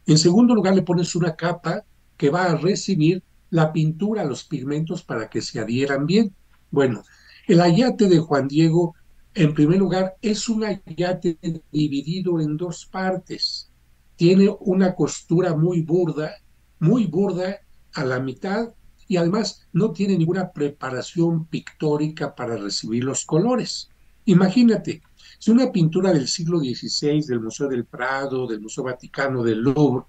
[0.05, 1.84] En segundo lugar le pones una capa
[2.15, 6.36] que va a recibir la pintura, los pigmentos para que se adhieran bien.
[6.69, 7.03] Bueno,
[7.47, 8.95] el ayate de Juan Diego
[9.38, 11.38] en primer lugar, es un ayate
[11.71, 13.69] dividido en dos partes.
[14.15, 16.32] Tiene una costura muy burda,
[16.80, 17.59] muy burda
[17.93, 18.69] a la mitad
[19.08, 23.89] y además no tiene ninguna preparación pictórica para recibir los colores.
[24.26, 25.01] Imagínate,
[25.39, 30.05] si una pintura del siglo XVI del Museo del Prado, del Museo Vaticano, del Louvre,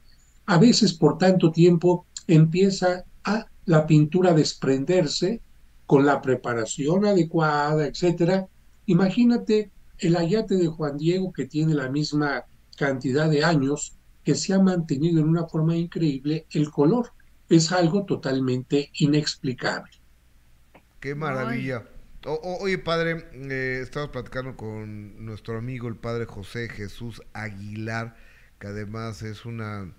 [0.47, 5.43] a veces por tanto tiempo empieza a la pintura desprenderse
[5.87, 8.49] con la preparación adecuada, etcétera,
[8.89, 12.47] Imagínate el ayate de Juan Diego que tiene la misma
[12.79, 17.13] cantidad de años, que se ha mantenido en una forma increíble el color.
[17.49, 19.91] Es algo totalmente inexplicable.
[21.01, 21.85] Qué maravilla.
[22.25, 28.17] oye, padre, eh, estamos platicando con nuestro amigo el padre José Jesús Aguilar,
[28.59, 29.93] que además es una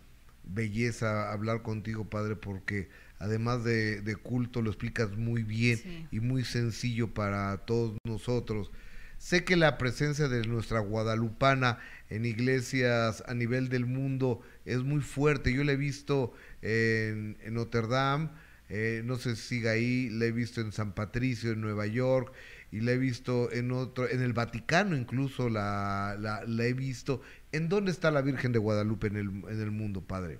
[0.44, 2.90] belleza hablar contigo, padre, porque
[3.20, 8.72] además de, culto, lo explicas muy bien y muy sencillo para todos nosotros.
[9.18, 15.02] Sé que la presencia de nuestra guadalupana en iglesias a nivel del mundo es muy
[15.02, 15.54] fuerte.
[15.54, 18.30] Yo la he visto en, Notre Dame,
[18.70, 22.34] eh, no sé si sigue ahí, la he visto en San Patricio, en Nueva York,
[22.72, 27.22] y la he visto en otro, en el Vaticano incluso la, la, he visto.
[27.52, 30.40] ¿En dónde está la Virgen de Guadalupe en el, en el mundo, Padre?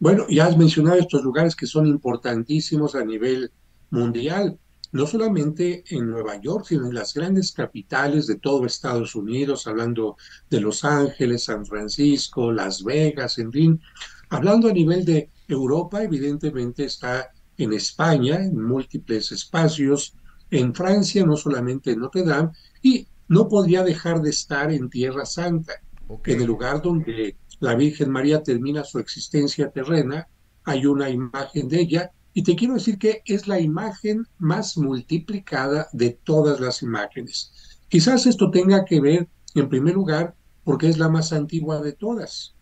[0.00, 3.52] Bueno, ya has mencionado estos lugares que son importantísimos a nivel
[3.90, 4.58] mundial,
[4.92, 10.16] no solamente en Nueva York, sino en las grandes capitales de todo Estados Unidos, hablando
[10.48, 13.80] de Los Ángeles, San Francisco, Las Vegas, en fin.
[14.30, 20.14] Hablando a nivel de Europa, evidentemente está en España, en múltiples espacios,
[20.50, 22.50] en Francia, no solamente en Notre Dame,
[22.80, 25.72] y no podría dejar de estar en Tierra Santa,
[26.24, 30.28] en el lugar donde la Virgen María termina su existencia terrena,
[30.64, 35.88] hay una imagen de ella, y te quiero decir que es la imagen más multiplicada
[35.92, 37.52] de todas las imágenes.
[37.88, 42.54] Quizás esto tenga que ver, en primer lugar, porque es la más antigua de todas.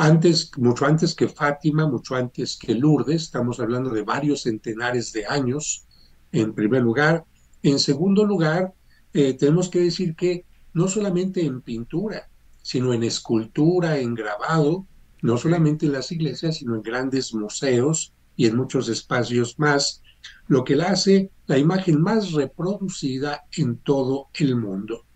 [0.00, 5.26] Antes, mucho antes que Fátima, mucho antes que Lourdes, estamos hablando de varios centenares de
[5.26, 5.88] años,
[6.30, 7.24] en primer lugar.
[7.64, 8.72] En segundo lugar,
[9.12, 12.30] eh, tenemos que decir que no solamente en pintura,
[12.62, 14.86] sino en escultura, en grabado,
[15.20, 20.00] no solamente en las iglesias, sino en grandes museos y en muchos espacios más,
[20.46, 25.06] lo que la hace la imagen más reproducida en todo el mundo.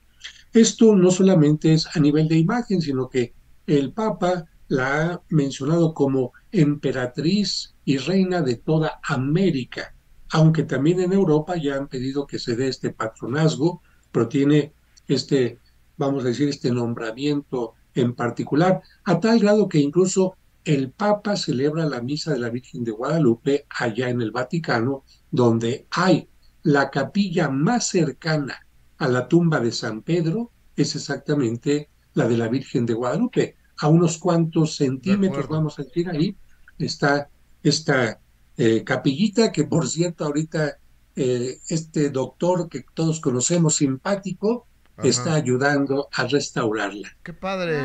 [0.52, 3.32] Esto no solamente es a nivel de imagen, sino que
[3.68, 9.94] el Papa la ha mencionado como emperatriz y reina de toda América,
[10.30, 14.72] aunque también en Europa ya han pedido que se dé este patronazgo, pero tiene
[15.08, 15.58] este,
[15.98, 21.84] vamos a decir, este nombramiento en particular, a tal grado que incluso el Papa celebra
[21.84, 26.30] la misa de la Virgen de Guadalupe allá en el Vaticano, donde hay
[26.62, 28.66] la capilla más cercana
[28.96, 33.56] a la tumba de San Pedro, es exactamente la de la Virgen de Guadalupe.
[33.82, 36.36] A unos cuantos centímetros, vamos a decir ahí,
[36.78, 37.28] está
[37.64, 38.20] esta
[38.56, 40.78] eh, capillita que, por cierto, ahorita
[41.16, 44.66] eh, este doctor que todos conocemos, simpático,
[45.02, 47.08] está ayudando a restaurarla.
[47.24, 47.80] Qué padre.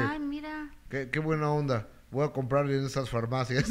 [0.87, 1.87] Qué, buena onda.
[2.11, 3.65] Voy a comprarle en esas farmacias.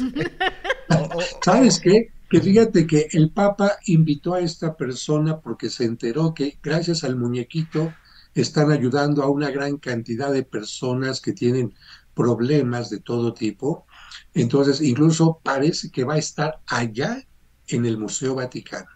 [1.45, 2.11] ¿Sabes qué?
[2.29, 7.15] Que fíjate que el Papa invitó a esta persona porque se enteró que gracias al
[7.15, 7.93] muñequito
[8.35, 11.73] están ayudando a una gran cantidad de personas que tienen
[12.17, 13.85] problemas de todo tipo.
[14.33, 17.23] Entonces, incluso parece que va a estar allá
[17.67, 18.89] en el Museo Vaticano.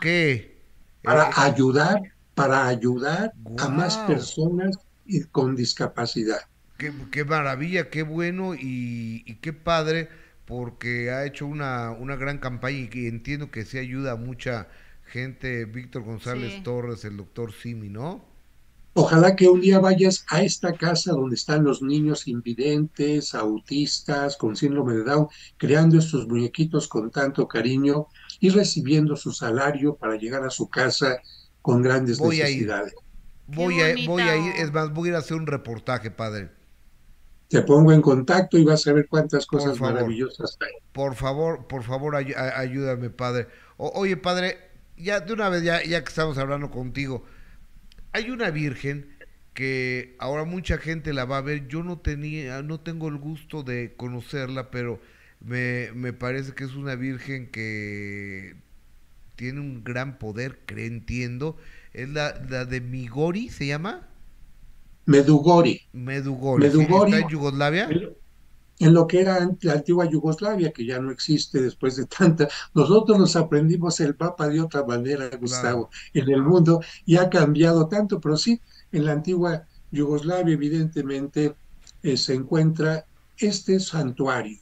[0.00, 0.62] ¿Qué?
[1.02, 2.00] Para eh, ayudar
[2.38, 4.78] para ayudar a más personas
[5.32, 6.38] con discapacidad.
[6.76, 10.08] Qué, maravilla, qué bueno y, qué padre,
[10.44, 14.68] porque ha hecho una, una gran campaña y entiendo que se ayuda a mucha
[15.06, 18.24] gente, Víctor González Torres, el doctor Simi, ¿no?
[19.00, 24.56] Ojalá que un día vayas a esta casa donde están los niños invidentes, autistas, con
[24.56, 28.08] síndrome de Down, creando estos muñequitos con tanto cariño
[28.40, 31.18] y recibiendo su salario para llegar a su casa
[31.62, 32.92] con grandes necesidades.
[33.46, 36.50] Voy a, voy a ir, es más, voy a ir a hacer un reportaje, padre.
[37.46, 40.72] Te pongo en contacto y vas a ver cuántas cosas maravillosas hay.
[40.90, 43.46] Por favor, por favor, ayúdame, padre.
[43.76, 44.58] oye, padre,
[44.96, 47.22] ya de una vez, ya, ya que estamos hablando contigo,
[48.12, 49.08] hay una virgen
[49.54, 51.68] que ahora mucha gente la va a ver.
[51.68, 55.00] Yo no tenía, no tengo el gusto de conocerla, pero
[55.40, 58.56] me, me parece que es una virgen que
[59.36, 61.56] tiene un gran poder, creo, entiendo.
[61.92, 64.08] Es la, la de Migori, ¿se llama?
[65.06, 65.74] Medugori.
[65.92, 67.00] Medugori.
[67.00, 68.00] ¿Está en Yugoslavia?
[68.80, 72.48] En lo que era la antigua Yugoslavia, que ya no existe después de tanta.
[72.74, 77.88] Nosotros nos aprendimos el Papa de otra manera, Gustavo, en el mundo, y ha cambiado
[77.88, 78.60] tanto, pero sí,
[78.92, 81.56] en la antigua Yugoslavia, evidentemente,
[82.02, 83.04] eh, se encuentra
[83.36, 84.58] este santuario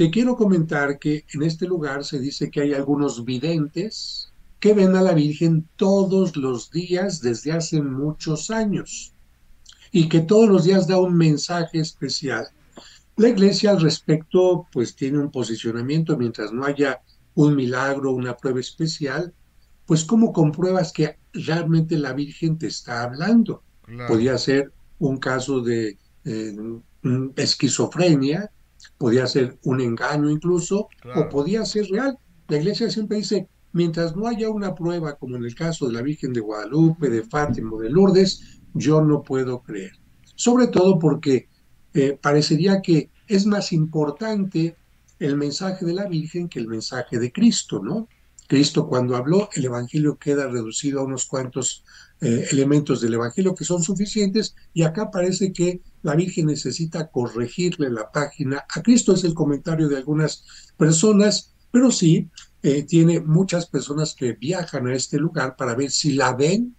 [0.00, 4.96] te quiero comentar que en este lugar se dice que hay algunos videntes que ven
[4.96, 9.12] a la Virgen todos los días desde hace muchos años
[9.92, 12.48] y que todos los días da un mensaje especial.
[13.16, 17.00] La iglesia al respecto pues tiene un posicionamiento mientras no haya
[17.34, 19.32] un milagro, una prueba especial,
[19.86, 23.62] pues ¿cómo compruebas que realmente la Virgen te está hablando?
[24.06, 26.56] Podría ser un caso de eh,
[27.36, 28.50] esquizofrenia,
[28.98, 32.16] podía ser un engaño incluso, o podía ser real.
[32.48, 36.02] La iglesia siempre dice, mientras no haya una prueba, como en el caso de la
[36.02, 39.92] Virgen de Guadalupe, de Fátima, de Lourdes, yo no puedo creer.
[40.36, 41.48] Sobre todo porque
[41.94, 44.76] eh, parecería que es más importante
[45.18, 48.08] el mensaje de la Virgen que el mensaje de Cristo, ¿no?
[48.50, 51.84] Cristo cuando habló, el Evangelio queda reducido a unos cuantos
[52.20, 57.90] eh, elementos del Evangelio que son suficientes y acá parece que la Virgen necesita corregirle
[57.90, 58.64] la página.
[58.68, 60.44] A Cristo es el comentario de algunas
[60.76, 62.28] personas, pero sí
[62.62, 66.74] eh, tiene muchas personas que viajan a este lugar para ver si la ven.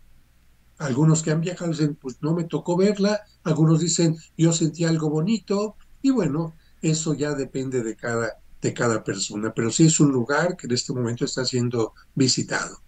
[0.81, 3.21] Algunos que han viajado dicen, pues no me tocó verla.
[3.43, 5.75] Algunos dicen, yo sentí algo bonito.
[6.01, 9.53] Y bueno, eso ya depende de cada, de cada persona.
[9.53, 12.81] Pero sí es un lugar que en este momento está siendo visitado.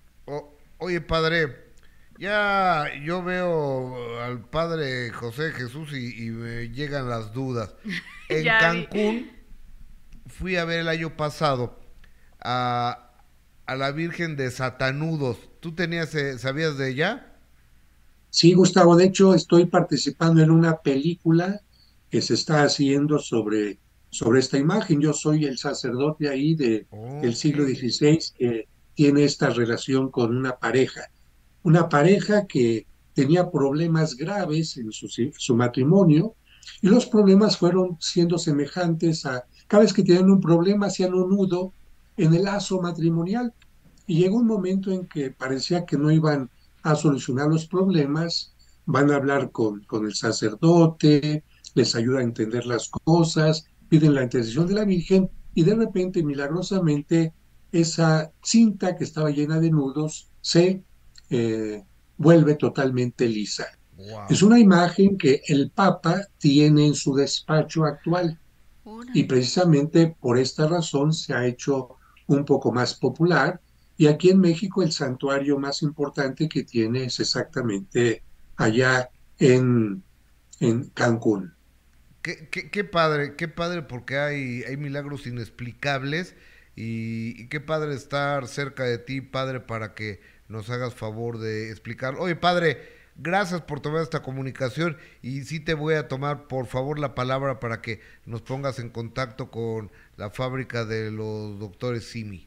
[0.79, 1.73] oye, padre,
[2.17, 7.75] ya yo veo al padre José Jesús y, me llegan las dudas.
[8.29, 9.31] En Cancún
[10.25, 11.79] fui a ver el año pasado
[12.39, 13.11] a,
[13.67, 15.37] a la Virgen de Satanudos.
[15.59, 17.32] ¿Tú tenías, eh, sabías de ella?
[18.33, 21.61] Sí, Gustavo, de hecho estoy participando en una película
[22.09, 23.77] que se está haciendo sobre,
[24.09, 24.99] sobre esta imagen.
[24.99, 26.87] Yo soy el sacerdote ahí de,
[27.21, 31.11] del siglo XVI que tiene esta relación con una pareja.
[31.61, 36.33] Una pareja que tenía problemas graves en su, su matrimonio
[36.81, 41.29] y los problemas fueron siendo semejantes a cada vez que tenían un problema hacían un
[41.29, 41.71] nudo
[42.17, 43.53] en el lazo matrimonial
[44.07, 46.49] y llegó un momento en que parecía que no iban
[46.83, 48.53] a solucionar los problemas,
[48.85, 51.43] van a hablar con, con el sacerdote,
[51.73, 56.23] les ayuda a entender las cosas, piden la intercesión de la Virgen y de repente,
[56.23, 57.33] milagrosamente,
[57.71, 60.83] esa cinta que estaba llena de nudos se
[61.29, 61.83] eh,
[62.17, 63.65] vuelve totalmente lisa.
[64.29, 68.39] Es una imagen que el Papa tiene en su despacho actual.
[69.13, 71.95] Y precisamente por esta razón se ha hecho
[72.27, 73.61] un poco más popular
[73.97, 78.23] y aquí en México el santuario más importante que tiene es exactamente
[78.55, 79.09] allá
[79.39, 80.03] en,
[80.59, 81.53] en Cancún.
[82.21, 86.35] Qué, padre, qué padre porque hay, hay milagros inexplicables
[86.73, 91.69] y, y, qué padre estar cerca de ti, padre, para que nos hagas favor de
[91.69, 92.15] explicar.
[92.17, 92.77] Oye, padre,
[93.17, 97.59] gracias por tomar esta comunicación y sí te voy a tomar, por favor, la palabra
[97.59, 102.45] para que nos pongas en contacto con la fábrica de los doctores Simi.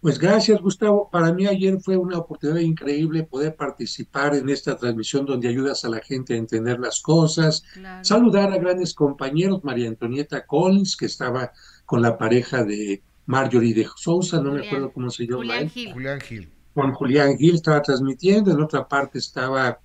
[0.00, 1.08] Pues gracias, Gustavo.
[1.10, 5.88] Para mí ayer fue una oportunidad increíble poder participar en esta transmisión donde ayudas a
[5.88, 7.64] la gente a entender las cosas.
[8.02, 11.52] Saludar a grandes compañeros, María Antonieta Collins, que estaba
[11.84, 15.38] con la pareja de Marjorie de Sousa, no me acuerdo cómo se llama.
[15.38, 15.92] Julián Gil.
[15.92, 16.50] Julián Gil.
[16.74, 19.80] Juan Julián Gil estaba transmitiendo, en otra parte estaba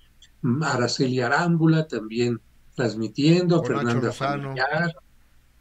[0.62, 2.38] Araceli Arámbula también
[2.74, 4.94] transmitiendo, Fernanda Familiar,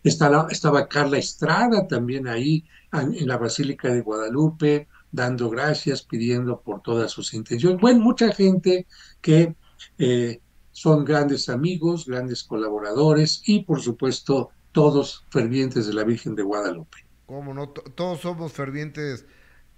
[0.03, 6.81] estaba, estaba Carla Estrada también ahí en la Basílica de Guadalupe, dando gracias, pidiendo por
[6.81, 7.80] todas sus intenciones.
[7.80, 8.88] Bueno, mucha gente
[9.22, 9.55] que
[9.97, 10.41] eh,
[10.72, 16.97] son grandes amigos, grandes colaboradores y por supuesto todos fervientes de la Virgen de Guadalupe.
[17.26, 17.69] ¿Cómo no?
[17.69, 19.26] todos somos fervientes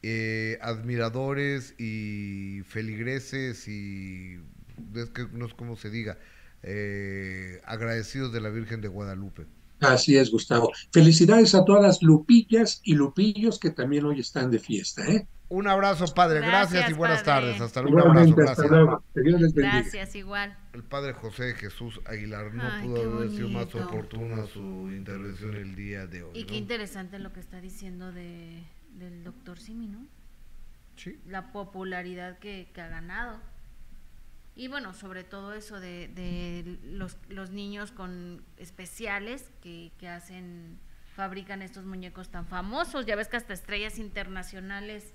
[0.01, 4.39] eh, admiradores y feligreses y
[4.95, 6.17] es que no es como se diga,
[6.63, 9.45] eh, agradecidos de la Virgen de Guadalupe.
[9.83, 10.71] Así es, Gustavo.
[10.91, 15.05] Felicidades a todas las lupillas y lupillos que también hoy están de fiesta.
[15.07, 15.27] ¿eh?
[15.49, 16.39] Un abrazo, padre.
[16.39, 17.61] Gracias, y buenas tardes.
[17.61, 18.09] Hasta luego.
[18.09, 18.63] Un abrazo.
[19.13, 19.53] Gracias.
[19.53, 20.57] Gracias, igual.
[20.73, 24.59] El padre José Jesús Aguilar no pudo haber sido más oportuna su
[24.91, 26.31] intervención el día de hoy.
[26.33, 30.05] Y qué interesante lo que está diciendo de del doctor Simi, ¿no?
[30.95, 31.19] Sí.
[31.27, 33.39] La popularidad que, ha ganado.
[34.55, 40.77] Y bueno, sobre todo eso de, los, los, niños con especiales que, hacen,
[41.15, 43.05] fabrican estos muñecos tan famosos.
[43.05, 45.13] Ya ves que hasta estrellas internacionales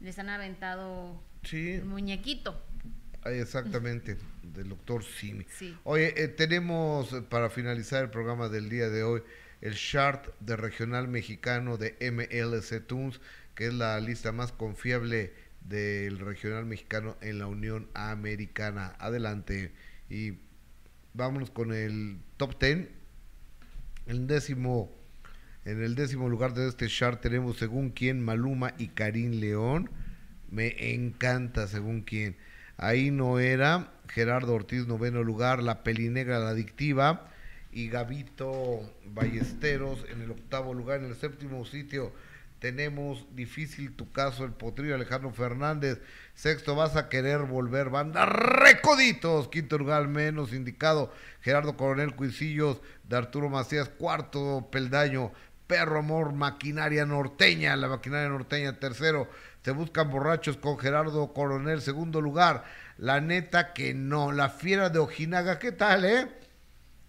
[0.00, 2.60] les han aventado el muñequito.
[3.24, 5.46] exactamente, del doctor Simi.
[5.50, 5.74] Sí.
[5.84, 9.22] Oye, eh, tenemos para finalizar el programa del día de hoy
[9.62, 13.18] el chart de regional mexicano de MLC Tunes,
[13.54, 15.32] que es la lista más confiable
[15.64, 18.94] del regional mexicano en la Unión Americana.
[18.98, 19.72] Adelante.
[20.08, 20.34] Y
[21.14, 22.88] vámonos con el top 10.
[24.06, 24.94] El décimo,
[25.64, 29.90] en el décimo lugar de este chart tenemos según quién Maluma y Karim León.
[30.50, 32.36] Me encanta según quién.
[32.76, 37.30] Ahí no era Gerardo Ortiz, noveno lugar, La Pelinegra, la adictiva
[37.72, 41.00] y Gavito Ballesteros en el octavo lugar.
[41.00, 42.12] En el séptimo sitio
[42.64, 46.00] tenemos difícil tu caso, el potrillo Alejandro Fernández.
[46.32, 49.48] Sexto, vas a querer volver, banda recoditos.
[49.48, 51.12] Quinto lugar, menos indicado,
[51.42, 53.90] Gerardo Coronel Cuisillos de Arturo Macías.
[53.90, 55.30] Cuarto, peldaño,
[55.66, 58.80] Perro Amor, Maquinaria Norteña, la Maquinaria Norteña.
[58.80, 59.28] Tercero,
[59.62, 61.82] se buscan borrachos con Gerardo Coronel.
[61.82, 62.64] Segundo lugar,
[62.96, 65.58] la neta que no, la fiera de Ojinaga.
[65.58, 66.43] ¿Qué tal, eh?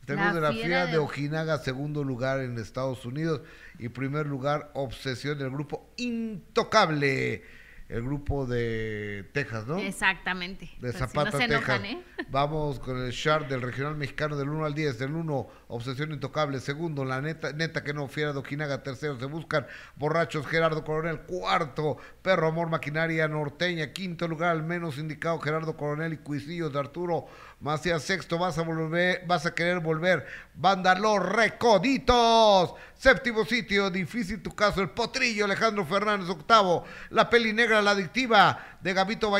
[0.06, 0.98] Tenemos de la fiera de...
[0.98, 3.42] Ojinaga, segundo lugar en Estados Unidos
[3.80, 7.44] y primer lugar, Obsesión del grupo Intocable,
[7.88, 9.78] el grupo de Texas, ¿no?
[9.78, 10.72] Exactamente.
[10.80, 11.82] De Zapata, Texas.
[11.84, 12.02] ¿eh?
[12.30, 14.98] Vamos con el chart del regional mexicano del 1 al 10.
[14.98, 16.60] Del 1, Obsesión Intocable.
[16.60, 18.82] Segundo, la neta, neta que no, Fiera de Ojinaga.
[18.82, 21.22] Tercero, se buscan borrachos, Gerardo Coronel.
[21.22, 23.94] Cuarto, Perro Amor Maquinaria Norteña.
[23.94, 27.28] Quinto lugar, al menos indicado, Gerardo Coronel y Cuisillos de Arturo
[27.66, 30.28] Macías sexto, vas a volver, vas a querer volver.
[30.54, 32.76] Banda Los Recoditos.
[32.94, 36.86] Séptimo sitio, difícil tu caso, el Potrillo, Alejandro Fernández, octavo.
[37.10, 39.32] La Peli Negra, la adictiva de Gabito,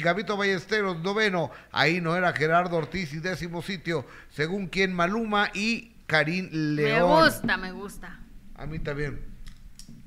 [0.00, 1.50] Gabito Ballesteros, noveno.
[1.72, 7.10] Ahí no era Gerardo Ortiz y décimo sitio, según quien Maluma y Karim León.
[7.10, 8.18] Me gusta, me gusta.
[8.54, 9.33] A mí también.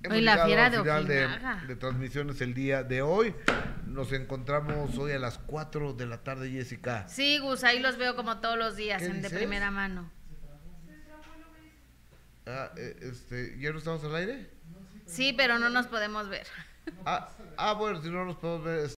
[0.07, 3.35] Hemos Hoy la fiera de final de, transmisiones el día de hoy.
[3.85, 7.07] Nos encontramos hoy a las 4 de la tarde, Jessica.
[7.09, 10.09] Sí, Gus, ahí los veo como todos los días, ¿Qué en de primera mano.
[12.45, 14.49] Ah, eh, este, ¿Ya no estamos al aire?
[15.05, 16.47] Sí, pero no nos podemos ver.
[17.05, 18.79] Ah, ah, bueno, si no nos podemos ver.